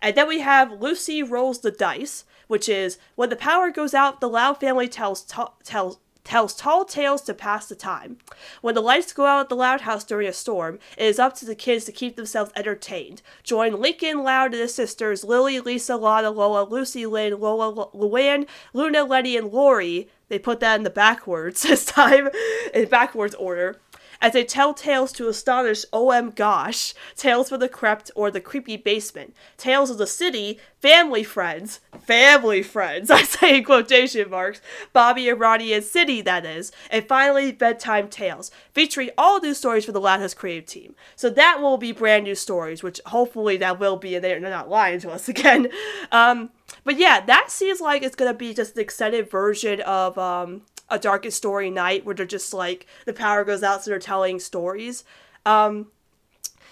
[0.00, 4.20] And then we have Lucy Rolls the Dice, which is when the power goes out,
[4.20, 8.18] the Loud family tells t- tells tells tall tales to pass the time.
[8.62, 11.34] When the lights go out at the Loud House during a storm, it is up
[11.36, 13.22] to the kids to keep themselves entertained.
[13.42, 19.04] Join Lincoln Loud and his sisters Lily, Lisa, Lana, Lola, Lucy, Lynn, Lola, Luan, Luna,
[19.04, 20.08] Leni, and Lori.
[20.28, 22.28] They put that in the backwards this time,
[22.72, 23.80] in backwards order
[24.24, 28.78] as they tell tales to astonish OM Gosh, tales from the crypt or the creepy
[28.78, 34.62] basement, tales of the city, family friends, family friends, I say in quotation marks,
[34.94, 39.84] Bobby and Ronnie Anne City, that is, and finally bedtime tales, featuring all new stories
[39.84, 40.94] for the House creative team.
[41.16, 44.70] So that will be brand new stories, which hopefully that will be, and they're not
[44.70, 45.68] lying to us again.
[46.10, 46.48] Um,
[46.84, 50.98] but yeah, that seems like it's gonna be just an extended version of um, a
[50.98, 55.04] darkest story night where they're just like the power goes out so they're telling stories.
[55.46, 55.88] Um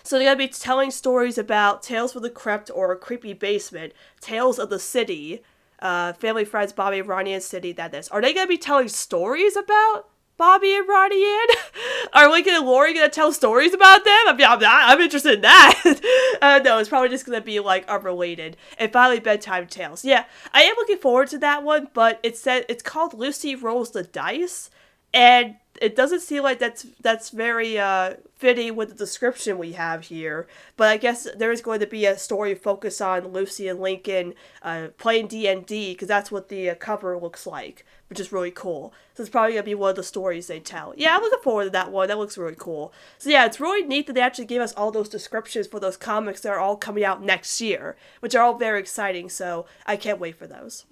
[0.04, 4.58] so they're gonna be telling stories about tales from the crypt or creepy basement tales
[4.58, 5.42] of the city
[5.78, 8.08] uh family friends bobby Ronnie Anne city that is.
[8.08, 11.56] Are they gonna be telling stories about Bobby and Ronnie Anne?
[12.12, 14.24] Are Lincoln and Lori gonna tell stories about them?
[14.26, 16.38] I mean, I'm, not, I'm interested in that.
[16.42, 18.56] uh, no, it's probably just gonna be like unrelated.
[18.78, 20.04] And finally, bedtime tales.
[20.04, 23.92] Yeah, I am looking forward to that one, but it said it's called Lucy Rolls
[23.92, 24.70] the Dice,
[25.14, 30.04] and it doesn't seem like that's that's very uh, fitting with the description we have
[30.04, 30.46] here.
[30.76, 34.34] But I guess there is going to be a story focused on Lucy and Lincoln
[34.62, 38.30] uh, playing D and D because that's what the uh, cover looks like which is
[38.30, 38.92] really cool.
[39.14, 40.92] So it's probably gonna be one of the stories they tell.
[40.98, 42.08] Yeah, I'm looking forward to that one.
[42.08, 42.92] That looks really cool.
[43.16, 45.96] So yeah, it's really neat that they actually gave us all those descriptions for those
[45.96, 49.30] comics that are all coming out next year, which are all very exciting.
[49.30, 50.84] So I can't wait for those.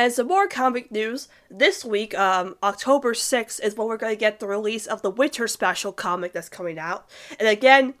[0.00, 1.28] And some more comic news.
[1.50, 5.10] This week, um, October 6th, is when we're going to get the release of the
[5.10, 7.06] Winter special comic that's coming out.
[7.38, 7.92] And again,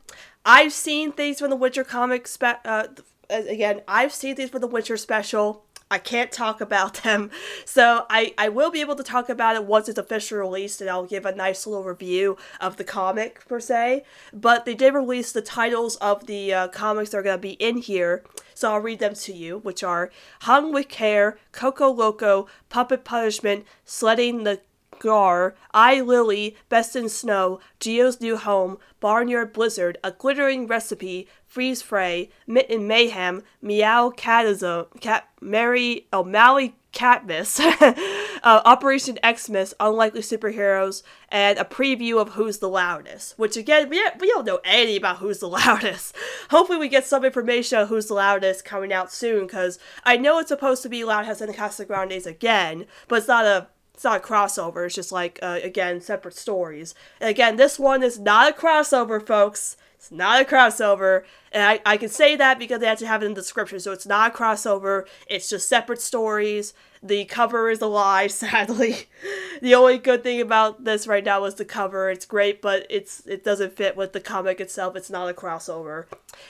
[0.42, 2.26] I've seen things from the Winter comic.
[2.26, 2.86] Spe- uh,
[3.28, 5.66] again, I've seen things from the Winter special.
[5.90, 7.30] I can't talk about them.
[7.64, 10.88] So I, I will be able to talk about it once it's officially released and
[10.88, 14.04] I'll give a nice little review of the comic per se.
[14.32, 17.52] But they did release the titles of the uh, comics that are going to be
[17.52, 18.22] in here.
[18.54, 20.10] So I'll read them to you, which are
[20.42, 24.60] Hung with Care, Coco Loco, Puppet Punishment, Sledding the
[25.00, 31.82] Gar, I Lily, Best in Snow, Geo's New Home, Barnyard Blizzard, A Glittering Recipe, Freeze
[31.82, 37.60] Fray, Mitten Mayhem, Meow Catazone, Cat Mary O'Malley Catmas,
[38.42, 43.38] uh, Operation Xmas, Unlikely Superheroes, and a preview of Who's the Loudest.
[43.38, 46.14] Which again, we, we don't know any about Who's the Loudest.
[46.50, 50.38] Hopefully, we get some information on Who's the Loudest coming out soon, because I know
[50.38, 53.68] it's supposed to be Loud House and the Casagrandes again, but it's not a
[54.00, 54.86] it's not a crossover.
[54.86, 56.94] It's just like uh, again separate stories.
[57.20, 59.76] And again, this one is not a crossover, folks.
[60.00, 61.24] It's not a crossover.
[61.52, 63.80] And I, I can say that because they actually have it in the description.
[63.80, 65.06] So it's not a crossover.
[65.26, 66.72] It's just separate stories.
[67.02, 69.08] The cover is a lie, sadly.
[69.60, 72.08] the only good thing about this right now is the cover.
[72.08, 74.96] It's great, but it's it doesn't fit with the comic itself.
[74.96, 76.06] It's not a crossover.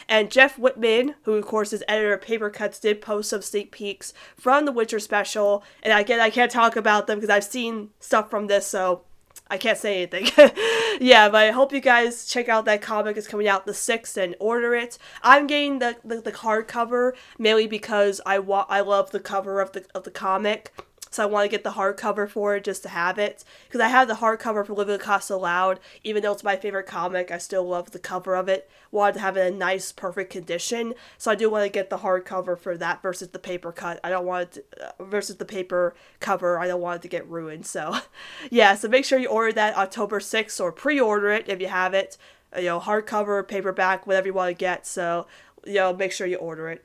[0.08, 4.12] And Jeff Whitman, who of course is editor of Papercutz, did post some sneak peeks
[4.36, 5.64] from the Winter special.
[5.82, 9.02] And again, I can't talk about them because I've seen stuff from this, so
[9.50, 10.26] I can't say anything.
[11.00, 13.16] yeah, but I hope you guys check out that comic.
[13.16, 14.96] It's coming out the 6th and order it.
[15.22, 19.72] I'm getting the, the, the hardcover mainly because I wa- I love the cover of
[19.72, 20.72] the of the comic
[21.10, 23.44] so I want to get the hardcover for it just to have it.
[23.66, 27.30] Because I have the hardcover for Living Casa Loud, even though it's my favorite comic,
[27.30, 28.70] I still love the cover of it.
[28.92, 31.98] Wanted to have it in nice, perfect condition, so I do want to get the
[31.98, 34.00] hardcover for that versus the paper cut.
[34.02, 36.58] I don't want it to, uh, versus the paper cover.
[36.58, 37.66] I don't want it to get ruined.
[37.66, 37.96] So,
[38.50, 38.74] yeah.
[38.74, 42.16] So make sure you order that October 6th or pre-order it if you have it.
[42.56, 44.86] You know, hardcover, paperback, whatever you want to get.
[44.86, 45.26] So,
[45.64, 46.84] you know, make sure you order it.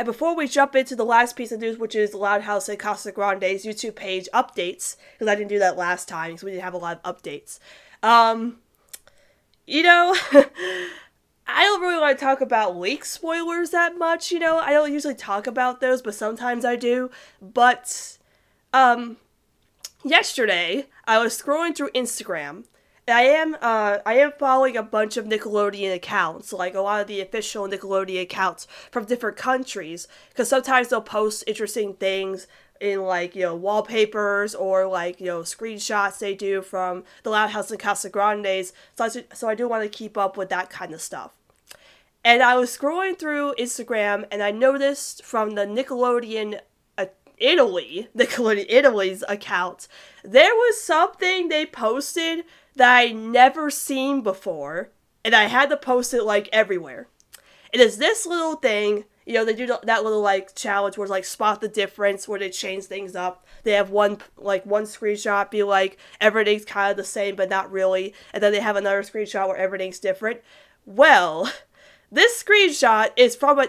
[0.00, 2.78] And before we jump into the last piece of news, which is Loud House and
[2.78, 6.72] Casagrande's YouTube page updates, because I didn't do that last time, because we didn't have
[6.72, 7.58] a lot of updates.
[8.02, 8.60] Um,
[9.66, 10.16] you know,
[11.46, 14.56] I don't really want to talk about leak spoilers that much, you know.
[14.56, 17.10] I don't usually talk about those, but sometimes I do.
[17.42, 18.16] But,
[18.72, 19.18] um,
[20.02, 22.64] yesterday, I was scrolling through Instagram,
[23.10, 27.06] I am uh I am following a bunch of Nickelodeon accounts, like a lot of
[27.06, 32.46] the official Nickelodeon accounts from different countries, because sometimes they'll post interesting things
[32.80, 37.50] in like you know wallpapers or like you know screenshots they do from the Loud
[37.50, 38.72] House and Casa Grandes.
[38.96, 41.32] So I, so I do want to keep up with that kind of stuff.
[42.24, 46.60] And I was scrolling through Instagram and I noticed from the Nickelodeon
[46.98, 47.06] uh,
[47.38, 49.88] Italy, Nickelodeon Italy's account,
[50.22, 52.44] there was something they posted
[52.76, 54.90] that I never seen before,
[55.24, 57.08] and I had to post it like everywhere.
[57.72, 61.10] It is this little thing you know, they do that little like challenge where it's
[61.10, 63.46] like spot the difference where they change things up.
[63.62, 67.70] They have one like one screenshot be like everything's kind of the same but not
[67.70, 70.40] really, and then they have another screenshot where everything's different.
[70.84, 71.52] Well,
[72.10, 73.68] this screenshot is from a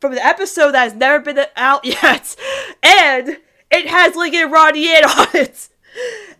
[0.00, 2.34] from an episode that has never been out yet,
[2.82, 3.36] and
[3.70, 5.68] it has Lincoln Ronnie Anne on it.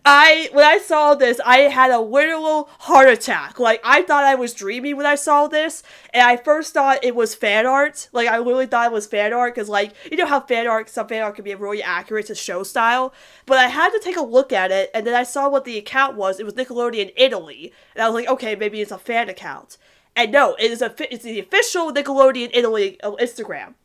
[0.05, 3.59] I when I saw this, I had a literal heart attack.
[3.59, 5.83] Like I thought I was dreaming when I saw this,
[6.13, 8.09] and I first thought it was fan art.
[8.11, 10.89] Like I literally thought it was fan art because, like, you know how fan art,
[10.89, 13.13] some fan art can be really accurate to show style.
[13.45, 15.77] But I had to take a look at it, and then I saw what the
[15.77, 16.39] account was.
[16.39, 19.77] It was Nickelodeon Italy, and I was like, okay, maybe it's a fan account.
[20.15, 23.75] And no, it is a it's the official Nickelodeon Italy uh, Instagram.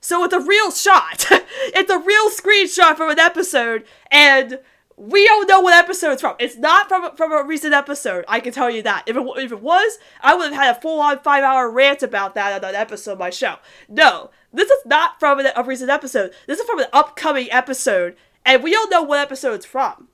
[0.00, 1.26] So it's a real shot.
[1.30, 4.58] it's a real screenshot from an episode, and
[5.00, 6.36] we don't know what episode it's from.
[6.38, 8.26] It's not from from a recent episode.
[8.28, 9.04] I can tell you that.
[9.06, 12.02] If it, if it was, I would have had a full on five hour rant
[12.02, 13.56] about that on that episode of my show.
[13.88, 16.32] No, this is not from a recent episode.
[16.46, 20.09] This is from an upcoming episode, and we don't know what episode it's from.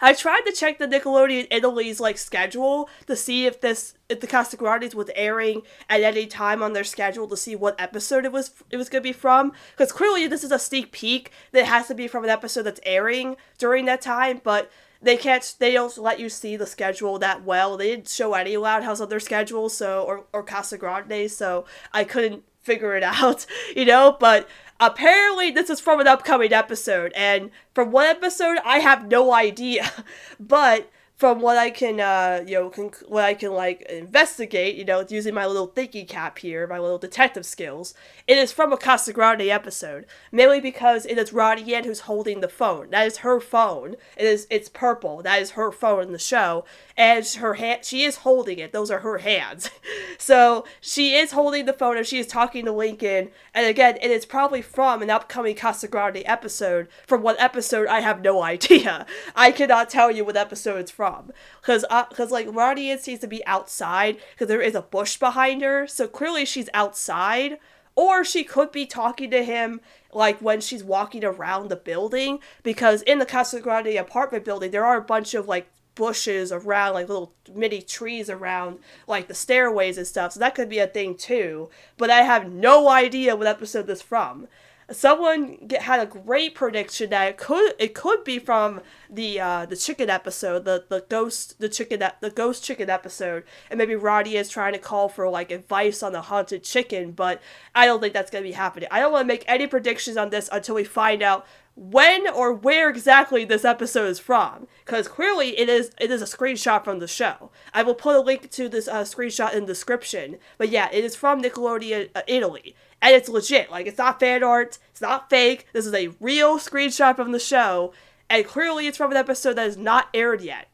[0.00, 4.26] I tried to check the Nickelodeon Italy's like schedule to see if this if the
[4.26, 8.52] Casagrandes was airing at any time on their schedule to see what episode it was
[8.70, 9.52] it was gonna be from.
[9.72, 12.80] Because clearly this is a sneak peek that has to be from an episode that's
[12.84, 14.70] airing during that time, but
[15.02, 17.76] they can't they don't let you see the schedule that well.
[17.76, 22.04] They didn't show any Loud House on their schedule, so or or Casagrande, so I
[22.04, 24.48] couldn't figure it out, you know, but
[24.80, 29.90] apparently this is from an upcoming episode and from one episode i have no idea.
[30.40, 30.90] But
[31.20, 35.04] from what I can, uh, you know, can, what I can like investigate, you know,
[35.06, 37.92] using my little thinking cap here, my little detective skills,
[38.26, 40.06] it is from a Casagrande episode.
[40.32, 42.88] Mainly because it is Ronnie Anne who's holding the phone.
[42.88, 43.96] That is her phone.
[44.16, 45.20] It is it's purple.
[45.20, 46.64] That is her phone in the show,
[46.96, 48.72] and her hand she is holding it.
[48.72, 49.70] Those are her hands.
[50.18, 53.28] so she is holding the phone and she is talking to Lincoln.
[53.52, 56.88] And again, it is probably from an upcoming Casagrande episode.
[57.06, 59.04] From what episode, I have no idea.
[59.36, 63.20] I cannot tell you what episode it's from from because because uh, like Ronnie seems
[63.20, 67.58] to be outside because there is a bush behind her, so clearly she's outside.
[67.96, 69.80] Or she could be talking to him
[70.12, 74.86] like when she's walking around the building because in the Casa Grande apartment building there
[74.86, 79.98] are a bunch of like bushes around like little mini trees around like the stairways
[79.98, 81.68] and stuff so that could be a thing too.
[81.98, 84.46] But i have no idea what episode this from
[84.92, 89.66] someone get, had a great prediction that it could it could be from the uh,
[89.66, 94.36] the chicken episode, the the ghost the chicken the ghost chicken episode, and maybe Ronnie
[94.36, 97.40] is trying to call for like advice on the haunted chicken, but
[97.74, 98.88] I don't think that's gonna be happening.
[98.90, 102.52] I don't want to make any predictions on this until we find out when or
[102.52, 106.98] where exactly this episode is from because clearly it is it is a screenshot from
[106.98, 107.50] the show.
[107.72, 110.38] I will put a link to this uh, screenshot in the description.
[110.58, 113.70] But yeah it is from nickelodeon uh, italy and it's legit.
[113.70, 115.66] Like it's not fan art, it's not fake.
[115.72, 117.92] This is a real screenshot from the show,
[118.28, 120.68] and clearly it's from an episode that is not aired yet.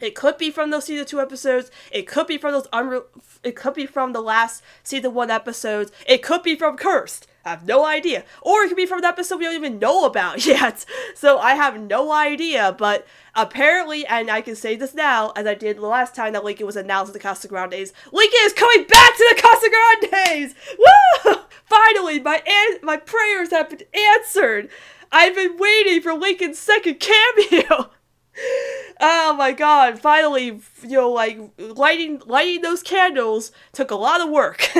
[0.00, 1.70] It could be from those season two episodes.
[1.90, 3.04] It could be from those unre-
[3.42, 5.92] It could be from the last season one episodes.
[6.06, 7.26] It could be from Cursed.
[7.44, 8.24] I have no idea.
[8.40, 10.84] Or it could be from an episode we don't even know about yet.
[11.14, 12.74] So I have no idea.
[12.76, 16.44] But apparently, and I can say this now, as I did the last time that
[16.44, 20.54] Lincoln was announced at the Casa Grandes, Lincoln is coming back to the Casa Grandes!
[20.78, 21.34] Woo!
[21.64, 24.68] Finally, my an- my prayers have been answered.
[25.12, 27.90] I've been waiting for Lincoln's second cameo.
[29.00, 29.98] oh my god!
[29.98, 34.70] Finally, you know, like lighting lighting those candles took a lot of work.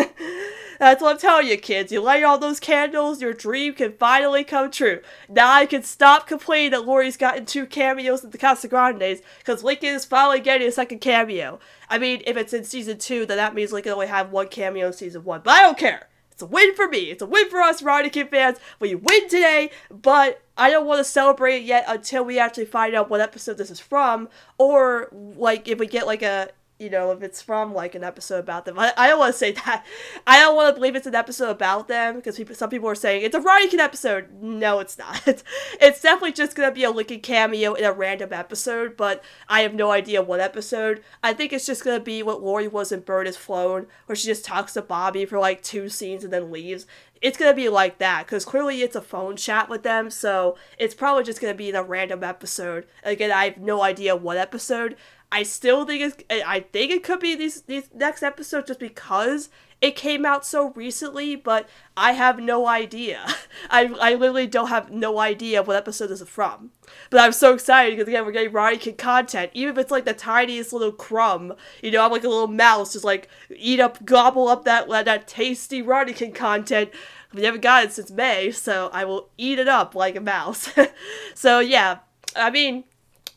[0.78, 1.92] That's what I'm telling you, kids.
[1.92, 5.00] You light all those candles, your dream can finally come true.
[5.28, 9.64] Now I can stop complaining that Lori's gotten two cameos in the Casa Grandes, because
[9.64, 11.58] Lincoln is finally getting a second cameo.
[11.88, 14.88] I mean, if it's in season two, then that means Lincoln only had one cameo
[14.88, 15.42] in season one.
[15.44, 16.08] But I don't care.
[16.34, 17.10] It's a win for me.
[17.10, 18.58] It's a win for us Kid fans.
[18.80, 22.92] We win today, but I don't want to celebrate it yet until we actually find
[22.96, 27.12] out what episode this is from, or like if we get like a you know,
[27.12, 28.78] if it's from like an episode about them.
[28.78, 29.84] I, I don't want to say that.
[30.26, 32.96] I don't want to believe it's an episode about them because people, some people are
[32.96, 34.28] saying it's a Kid episode.
[34.42, 35.26] No, it's not.
[35.26, 35.44] It's,
[35.80, 39.60] it's definitely just going to be a Lincoln cameo in a random episode, but I
[39.60, 41.02] have no idea what episode.
[41.22, 44.16] I think it's just going to be what Lori was in Bird is Flown, where
[44.16, 46.86] she just talks to Bobby for like two scenes and then leaves.
[47.22, 50.56] It's going to be like that because clearly it's a phone chat with them, so
[50.76, 52.86] it's probably just going to be in a random episode.
[53.02, 54.96] Again, I have no idea what episode.
[55.34, 59.48] I still think it's, I think it could be these these next episodes just because
[59.80, 63.26] it came out so recently, but I have no idea.
[63.68, 66.70] I, I literally don't have no idea what episode this is from.
[67.10, 69.50] But I'm so excited because again we're getting Kid content.
[69.54, 72.92] Even if it's like the tiniest little crumb, you know, I'm like a little mouse,
[72.92, 76.90] just like eat up, gobble up that that tasty Kid content.
[77.32, 80.70] We haven't got it since May, so I will eat it up like a mouse.
[81.34, 81.98] so yeah,
[82.36, 82.84] I mean,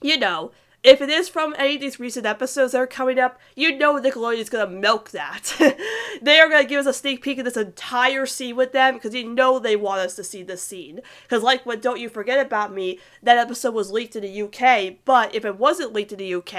[0.03, 0.51] you know,
[0.87, 3.99] if it is from any of these recent episodes that are coming up, you know
[3.99, 5.53] Nickelodeon is gonna milk that.
[6.21, 9.13] they are gonna give us a sneak peek of this entire scene with them because
[9.13, 11.01] you know they want us to see this scene.
[11.23, 14.95] Because like when Don't You Forget About Me, that episode was leaked in the UK,
[15.03, 16.55] but if it wasn't leaked in the UK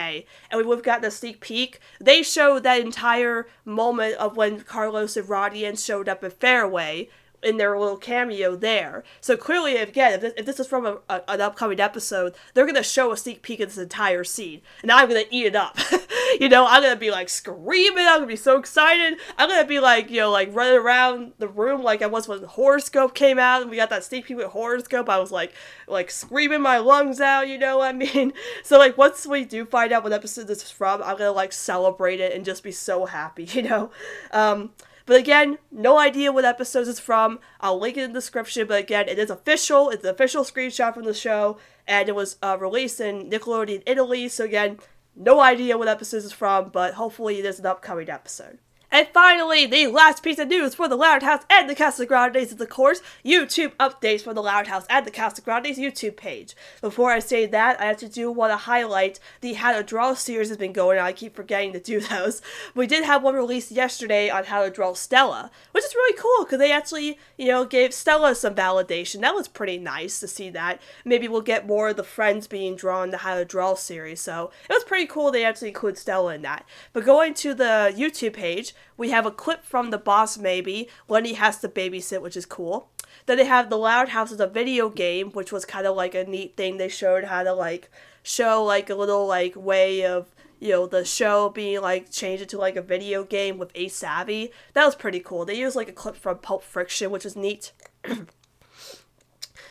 [0.51, 4.61] and we would have gotten a sneak peek, they showed that entire moment of when
[4.61, 7.09] Carlos and Rodian showed up at Fairway
[7.43, 9.05] in their little cameo there.
[9.21, 12.67] So clearly, again, if this, if this is from a, a, an upcoming episode, they're
[12.67, 15.79] gonna show a sneak peek of this entire scene, and I'm gonna eat it up.
[16.41, 18.07] you know, I'm gonna be like screaming.
[18.07, 19.19] I'm gonna be so excited.
[19.37, 22.43] I'm gonna be like, you know, like running around the room like I was when
[22.43, 25.09] Horoscope came out, and we got that sneak peek with Horoscope.
[25.09, 25.53] I was like,
[25.87, 27.49] like screaming my lungs out.
[27.49, 28.33] You know what I mean?
[28.65, 31.53] So like, once we do find out what episode this is from, I'm gonna like
[31.53, 33.49] celebrate it and just be so happy.
[33.59, 33.91] You know.
[34.31, 34.71] Um,
[35.09, 37.39] but again, no idea what episode it's from.
[37.63, 38.67] I'll link it in the description.
[38.67, 39.89] But again, it is official.
[39.89, 41.57] It's an official screenshot from the show,
[41.87, 44.29] and it was uh, released in Nickelodeon Italy.
[44.29, 44.79] So again,
[45.17, 48.59] no idea what episode it's from, but hopefully it is an upcoming episode.
[48.91, 52.61] And finally, the last piece of news for the Loud House and the Casagrandes is,
[52.61, 56.57] of course, YouTube updates for the Loud House and the Casagrandes YouTube page.
[56.81, 60.15] Before I say that, I have to do want to highlight the How to Draw
[60.15, 61.05] series has been going on.
[61.05, 62.41] I keep forgetting to do those.
[62.75, 66.47] We did have one released yesterday on how to draw Stella, which is really cool
[66.47, 69.21] because they actually, you know, gave Stella some validation.
[69.21, 70.81] That was pretty nice to see that.
[71.05, 74.23] Maybe we'll get more of the friends being drawn the How to Draw series.
[74.23, 76.65] So it was pretty cool they actually include Stella in that.
[76.95, 81.25] But going to the YouTube page, we have a clip from The Boss Maybe when
[81.25, 82.91] he has to babysit, which is cool.
[83.27, 86.15] Then they have The Loud House as a video game, which was kind of like
[86.15, 86.77] a neat thing.
[86.77, 87.91] They showed how to like
[88.23, 92.59] show like a little like way of you know the show being like changed into
[92.59, 94.53] like a video game with Ace Savvy.
[94.75, 95.45] That was pretty cool.
[95.45, 97.73] They used like a clip from Pulp Friction, which was neat.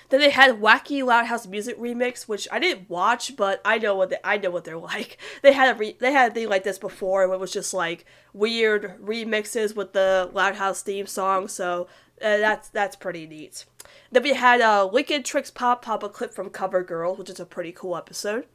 [0.09, 3.95] Then they had Wacky Loud House Music Remix, which I didn't watch, but I know
[3.95, 5.17] what they, I know what they're like.
[5.41, 7.73] They had a re, they had a thing like this before, and it was just
[7.73, 11.47] like weird remixes with the Loud House theme song.
[11.47, 11.87] So
[12.21, 13.65] uh, that's that's pretty neat.
[14.11, 17.39] Then we had uh, Wicked Tricks Pop Pop, a clip from Cover Girl, which is
[17.39, 18.45] a pretty cool episode.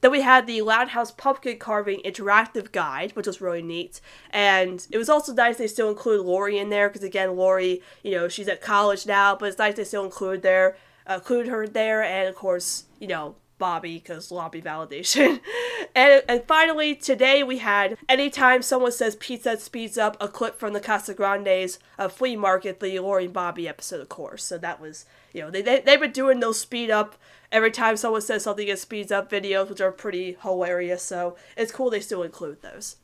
[0.00, 4.00] Then we had the Loud House Pumpkin Carving Interactive Guide, which was really neat.
[4.30, 8.12] And it was also nice they still include Lori in there, because again, Lori, you
[8.12, 10.76] know, she's at college now, but it's nice they still include there
[11.08, 15.40] include her there, and of course, you know, Bobby because lobby validation.
[15.94, 20.72] and and finally, today we had anytime someone says pizza speeds up, a clip from
[20.72, 24.44] the Casagrandes uh, flea market, the Lori and Bobby episode, of course.
[24.44, 27.16] So that was, you know, they, they, they've been doing those speed up
[27.50, 31.02] every time someone says something, it speeds up videos, which are pretty hilarious.
[31.02, 32.96] So it's cool they still include those.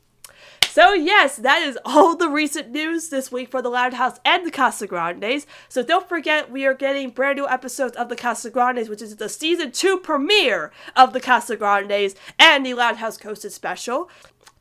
[0.75, 4.45] So yes, that is all the recent news this week for the Loud House and
[4.45, 5.45] the Casagrandes.
[5.69, 9.29] So don't forget we are getting brand new episodes of the Casagrandes, which is the
[9.29, 14.09] season two premiere of the Casagrandes and the Loud House Ghosted special.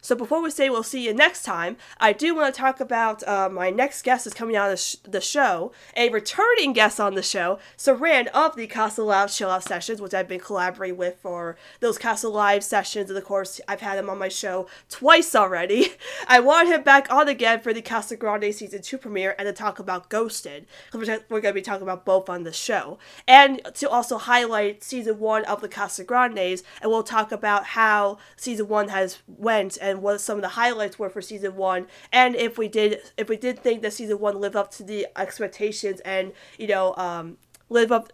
[0.05, 3.27] So before we say we'll see you next time, I do want to talk about
[3.27, 7.15] uh, my next guest is coming out of sh- the show, a returning guest on
[7.15, 11.17] the show, Saran of the Castle Live Chill Out Sessions, which I've been collaborating with
[11.23, 15.35] for those Castle Live sessions, and of course I've had him on my show twice
[15.35, 15.95] already.
[16.29, 19.55] I want him back on again for the Casa Grande season two premiere and to
[19.55, 23.89] talk about Ghosted, we're going to be talking about both on the show, and to
[23.89, 28.89] also highlight season one of the Casa Grandes, and we'll talk about how season one
[28.89, 32.59] has went and and what some of the highlights were for season one, and if
[32.59, 36.33] we did if we did think that season one lived up to the expectations and
[36.59, 37.39] you know um,
[37.71, 38.13] live up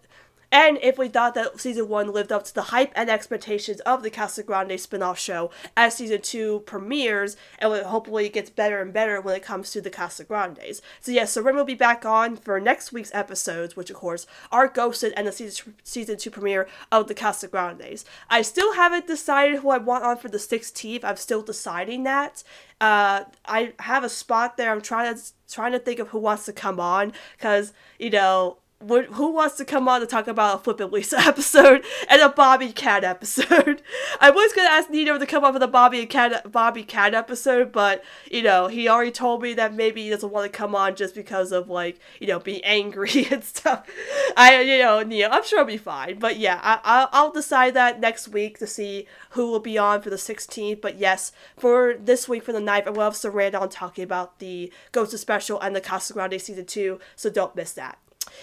[0.51, 4.03] and if we thought that season one lived up to the hype and expectations of
[4.03, 8.93] the Casa Grande spin-off show as season two premieres, and hopefully it gets better and
[8.93, 10.81] better when it comes to the Casa Grandes.
[10.99, 14.27] So yes, so Rim will be back on for next week's episodes, which of course
[14.51, 18.05] are Ghosted and the season season two premiere of the Casa Grandes.
[18.29, 21.03] I still haven't decided who I want on for the 16th.
[21.03, 22.43] I'm still deciding that.
[22.79, 24.71] Uh, I have a spot there.
[24.71, 28.57] I'm trying to trying to think of who wants to come on because you know
[28.87, 32.71] who wants to come on to talk about a Flippin' Lisa episode and a Bobby
[32.71, 33.81] Cat episode?
[34.19, 37.71] I was gonna ask Nino to come up with a Bobby Cat Bobby Cat episode,
[37.71, 40.95] but you know he already told me that maybe he doesn't want to come on
[40.95, 43.87] just because of like you know being angry and stuff.
[44.35, 47.73] I you know Neo, I'm sure I'll be fine, but yeah, I I'll, I'll decide
[47.73, 50.81] that next week to see who will be on for the 16th.
[50.81, 54.39] But yes, for this week for the 9th, I will have Saranda on talking about
[54.39, 57.97] the Ghosted Special and the Casa Grande season two, so don't miss that.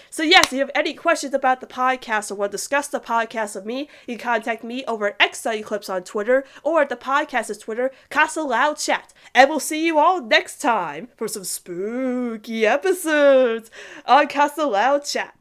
[0.09, 2.99] So, yes, if you have any questions about the podcast or want to discuss the
[2.99, 6.89] podcast with me, you can contact me over at X Clips on Twitter or at
[6.89, 9.13] the podcast's Twitter, Casa Loud Chat.
[9.33, 13.71] And we'll see you all next time for some spooky episodes
[14.05, 15.38] on Casa Loud Chat.